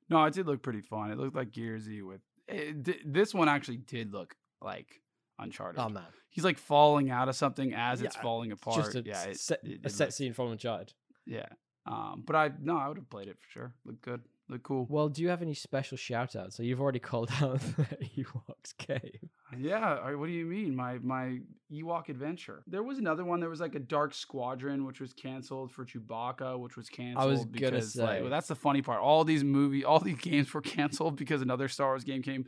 [0.09, 1.11] No, it did look pretty fun.
[1.11, 5.01] It looked like Gearsy with it, this one actually did look like
[5.39, 5.79] Uncharted.
[5.79, 8.77] Oh man, He's like falling out of something as it's falling apart.
[8.77, 10.93] just a yeah, it, set, it a set look- scene from Uncharted.
[11.25, 11.47] Yeah.
[11.85, 13.73] Um, but I no, I would have played it for sure.
[13.85, 14.21] Looked good.
[14.49, 14.85] Looked cool.
[14.89, 16.57] Well, do you have any special shout outs?
[16.57, 17.85] So you've already called out the
[18.17, 19.29] Ewoks game.
[19.57, 19.99] Yeah.
[20.03, 20.75] I- What do you mean?
[20.75, 21.39] My my
[21.71, 22.61] Ewok adventure.
[22.67, 23.39] There was another one.
[23.39, 27.25] There was like a Dark Squadron, which was canceled for Chewbacca, which was canceled I
[27.27, 28.21] was gonna because like say.
[28.21, 29.01] well, that's the funny part.
[29.01, 32.45] All these movie, all these games were canceled because another Star Wars game came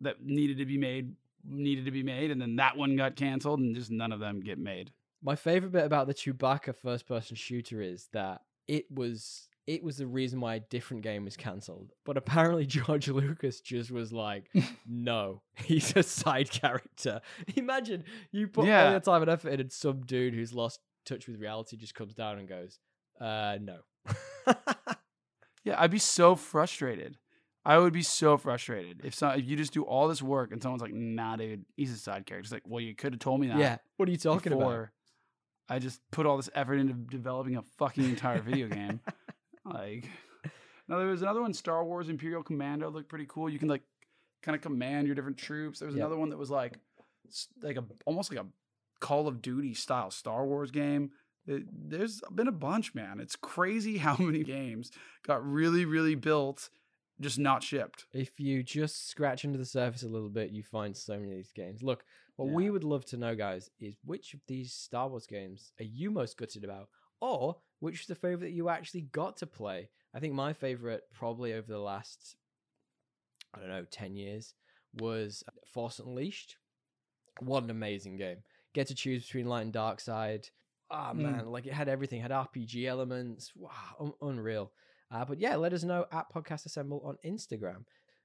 [0.00, 1.14] that needed to be made,
[1.44, 4.40] needed to be made, and then that one got canceled, and just none of them
[4.40, 4.90] get made.
[5.22, 9.96] My favorite bit about the Chewbacca first person shooter is that it was it was
[9.96, 11.92] the reason why a different game was cancelled.
[12.04, 14.48] But apparently George Lucas just was like,
[14.88, 17.20] no, he's a side character.
[17.56, 18.90] Imagine you put all Yeah.
[18.92, 22.14] your time and effort in and some dude who's lost touch with reality just comes
[22.14, 22.78] down and goes,
[23.20, 23.78] uh no.
[25.64, 27.18] Yeah, I'd be so frustrated.
[27.64, 30.62] I would be so frustrated if some if you just do all this work and
[30.62, 33.40] someone's like, "Nah, dude, he's a side character." It's like, well, you could have told
[33.40, 33.58] me that.
[33.58, 33.78] yeah.
[33.96, 34.88] What are you talking about?
[35.68, 39.00] I just put all this effort into developing a fucking entire video game.
[39.72, 40.08] Like,
[40.88, 43.48] now there was another one, Star Wars Imperial Commando, looked pretty cool.
[43.50, 43.82] You can like
[44.42, 45.78] kind of command your different troops.
[45.80, 46.02] There was Yep.
[46.06, 46.78] another one that was like
[47.62, 48.46] like a almost like a
[49.00, 51.10] Call of Duty style Star Wars game.
[51.46, 53.20] It- there's been a bunch, man.
[53.20, 54.90] It's crazy how many games
[55.26, 56.70] got really, really built,
[57.20, 58.06] just not shipped.
[58.12, 61.36] If you just scratch under the surface a little bit, you find so many of
[61.36, 61.82] these games.
[61.82, 62.04] Look,
[62.36, 62.54] what Yeah.
[62.54, 66.10] we would love to know, guys, is which of these Star Wars games are you
[66.10, 66.88] most gutted about,
[67.20, 69.90] or which is the favorite that you actually got to play?
[70.14, 72.36] I think my favorite, probably over the last,
[73.54, 74.54] I don't know, ten years,
[74.94, 76.56] was Force Unleashed.
[77.40, 78.38] What an amazing game!
[78.74, 80.48] Get to choose between light and dark side.
[80.90, 81.16] Ah Mm.
[81.18, 82.20] man, like it had everything.
[82.20, 83.52] It had RPG elements.
[83.56, 83.70] Wow,
[84.00, 84.72] un- unreal.
[85.10, 87.84] Uh, but yeah, let us know at Podcast Assemble on Instagram.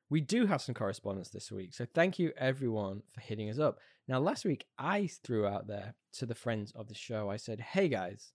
[0.09, 3.79] We do have some correspondence this week, so thank you everyone for hitting us up.
[4.07, 7.29] Now, last week I threw out there to the friends of the show.
[7.29, 8.31] I said, "Hey guys,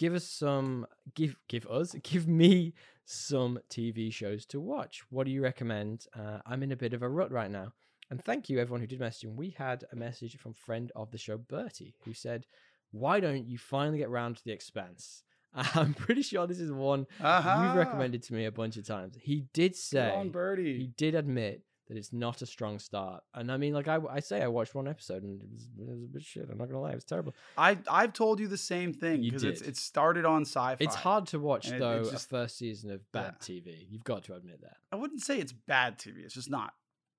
[0.00, 2.72] give us some, give give us, give me
[3.04, 5.02] some TV shows to watch.
[5.10, 6.06] What do you recommend?
[6.20, 7.68] Uh, I'm in a bit of a rut right now."
[8.10, 9.24] And thank you everyone who did message.
[9.28, 12.46] And we had a message from friend of the show, Bertie, who said,
[12.90, 15.22] "Why don't you finally get round to The Expanse?"
[15.54, 17.62] I'm pretty sure this is one Uh-huh.
[17.64, 19.16] you've recommended to me a bunch of times.
[19.20, 20.78] He did say on bertie.
[20.78, 24.20] he did admit that it's not a strong start, and I mean, like I, I
[24.20, 26.48] say, I watched one episode and it was, it was a bit shit.
[26.50, 27.34] I'm not gonna lie, it was terrible.
[27.58, 30.76] I I've told you the same thing because it's it started on sci-fi.
[30.80, 33.60] It's hard to watch And it- though it's just- a first season of bad Yeah.
[33.60, 33.86] TV.
[33.90, 34.76] You've got to admit that.
[34.92, 36.24] I wouldn't say it's bad TV.
[36.24, 36.72] It's just not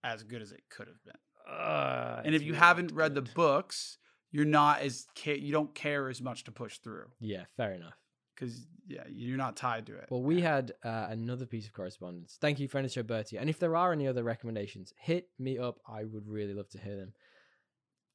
[0.03, 1.53] as good as it could have been.
[1.53, 3.97] Uh, and if you haven't read the books,
[4.31, 7.93] you're not as ca- you don't care as much to push through yeah, fair enough.
[8.35, 10.07] Because yeah, you're not tied to it.
[10.09, 12.37] Well, we had uh, another piece of correspondence.
[12.41, 13.37] Thank you, friend of the show, Bertie.
[13.37, 15.79] And if there are any other recommendations, hit me up.
[15.87, 17.13] I would really love to hear them.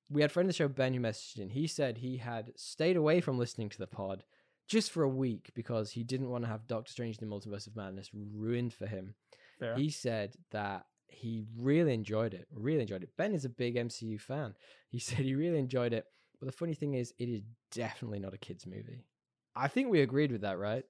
[0.08, 1.50] We had friend of the show, Ben, who messaged in.
[1.50, 4.24] He said he had stayed away from listening to the pod
[4.68, 7.66] just for a week because he didn't want to have Doctor Strange in the Multiverse
[7.66, 9.14] of Madness ruined for him.
[9.58, 9.76] Fair.
[9.76, 12.46] He said that he really enjoyed it.
[12.52, 13.10] Really enjoyed it.
[13.16, 14.54] Ben is a big MCU fan.
[14.88, 16.04] He said he really enjoyed it.
[16.38, 19.04] But the funny thing is, it is definitely not a kids' movie.
[19.56, 20.84] I think we agreed with that, right?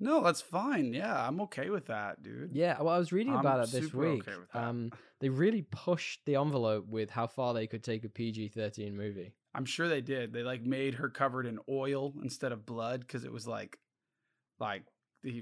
[0.00, 0.92] no, that's fine.
[0.92, 2.50] Yeah, I'm okay with that, dude.
[2.52, 4.26] Yeah, well, I was reading I'm about it this week.
[4.26, 4.36] okay.
[4.52, 8.96] Um, they really pushed the envelope with how far they could take a PG thirteen
[8.96, 9.32] movie.
[9.54, 10.32] I'm sure they did.
[10.32, 13.78] They like made her covered in oil instead of blood because it was like,
[14.58, 14.82] like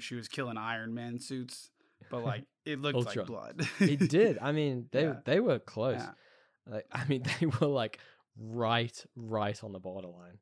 [0.01, 1.71] she was killing Iron Man suits,
[2.11, 3.67] but like it looked like blood.
[3.79, 4.39] It did.
[4.43, 5.15] I mean, they Yeah.
[5.25, 6.01] they were close.
[6.01, 6.11] Yeah.
[6.67, 7.99] Like, I mean, they were like
[8.39, 10.39] right, right on the borderline.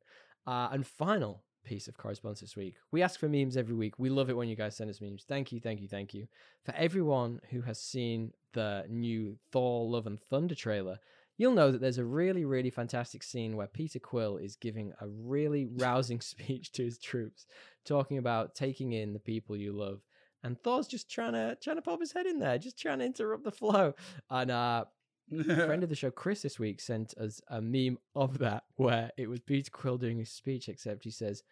[0.46, 2.76] Uh, and final piece of correspondence this week.
[2.90, 3.98] We ask for memes every week.
[3.98, 5.24] We love it when you guys send us memes.
[5.28, 6.26] Thank you, thank you, thank you.
[6.64, 10.98] For everyone who has seen the new Thor Love and Thunder trailer,
[11.36, 15.06] you'll know that there's a really, really fantastic scene where Peter Quill is giving a
[15.06, 17.46] really rousing speech to his troops,
[17.84, 20.00] talking about taking in the people you love.
[20.42, 23.04] And Thor's just trying to trying to pop his head in there, just trying to
[23.04, 23.94] interrupt the flow.
[24.30, 24.84] And uh
[25.28, 29.28] friend of the show, Chris, this week sent us a meme of that where it
[29.28, 31.42] was Peter Quill doing his speech, except he says,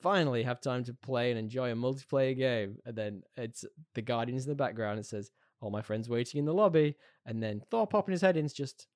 [0.00, 2.76] Finally, have time to play and enjoy a multiplayer game.
[2.84, 3.64] And then it's
[3.94, 4.98] the Guardians in the background.
[4.98, 5.30] It says,
[5.60, 6.96] All my friends waiting in the lobby.
[7.24, 8.88] And then Thor popping his head in is just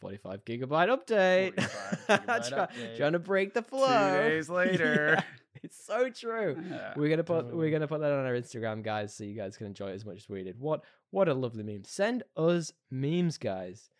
[0.00, 1.62] 45 gigabyte update.
[1.62, 2.96] 45 gigabyte Try- update.
[2.96, 4.22] Trying to break the flow.
[4.22, 5.18] Two days later.
[5.26, 6.56] Yeah, it's so true.
[6.70, 9.56] Yeah, We're gonna put we're gonna put that on our Instagram, guys, so you guys
[9.56, 10.60] can enjoy it as much as we did.
[10.60, 11.84] What what a lovely meme!
[11.84, 13.90] Send us memes, guys.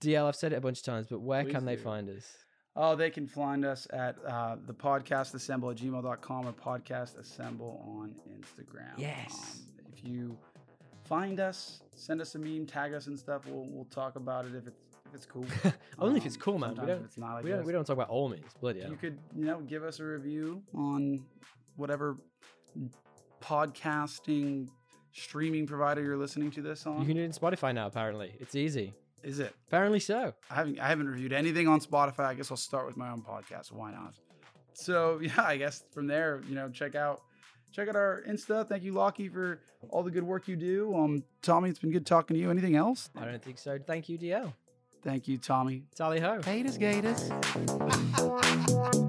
[0.00, 1.82] DL, I've said it a bunch of times, but where Please can they do.
[1.82, 2.26] find us?
[2.74, 7.84] Oh, they can find us at uh, the podcast assemble at gmail.com or podcast assemble
[7.86, 8.94] on Instagram.
[8.96, 9.60] Yes.
[9.78, 10.36] Um, if you
[11.04, 13.42] find us, send us a meme, tag us and stuff.
[13.46, 15.44] We'll, we'll talk about it if it's if it's cool.
[15.98, 16.70] Only if it's cool, man.
[16.70, 17.66] We sometimes don't if it's not, I we don't guess.
[17.66, 18.44] we don't talk about all means.
[18.60, 18.90] Bloody hell.
[18.90, 21.22] You could, you know, give us a review on
[21.76, 22.16] whatever
[23.42, 24.68] podcasting
[25.12, 27.00] streaming provider you're listening to this on.
[27.00, 27.86] You can do it in Spotify now.
[27.86, 28.94] Apparently, it's easy.
[29.22, 29.54] Is it?
[29.68, 30.32] Apparently so.
[30.50, 32.24] I haven't I haven't reviewed anything on Spotify.
[32.24, 33.70] I guess I'll start with my own podcast.
[33.70, 34.14] Why not?
[34.72, 37.20] So yeah, I guess from there, you know, check out
[37.70, 38.66] check out our Insta.
[38.66, 39.60] Thank you, Lockie, for
[39.90, 40.94] all the good work you do.
[40.96, 42.50] Um, Tommy, it's been good talking to you.
[42.50, 43.10] Anything else?
[43.14, 43.78] I don't think so.
[43.78, 44.52] Thank you, DL.
[45.02, 45.82] Thank you, Tommy.
[45.96, 46.40] Tally ho.
[46.40, 47.30] Gators, Gators.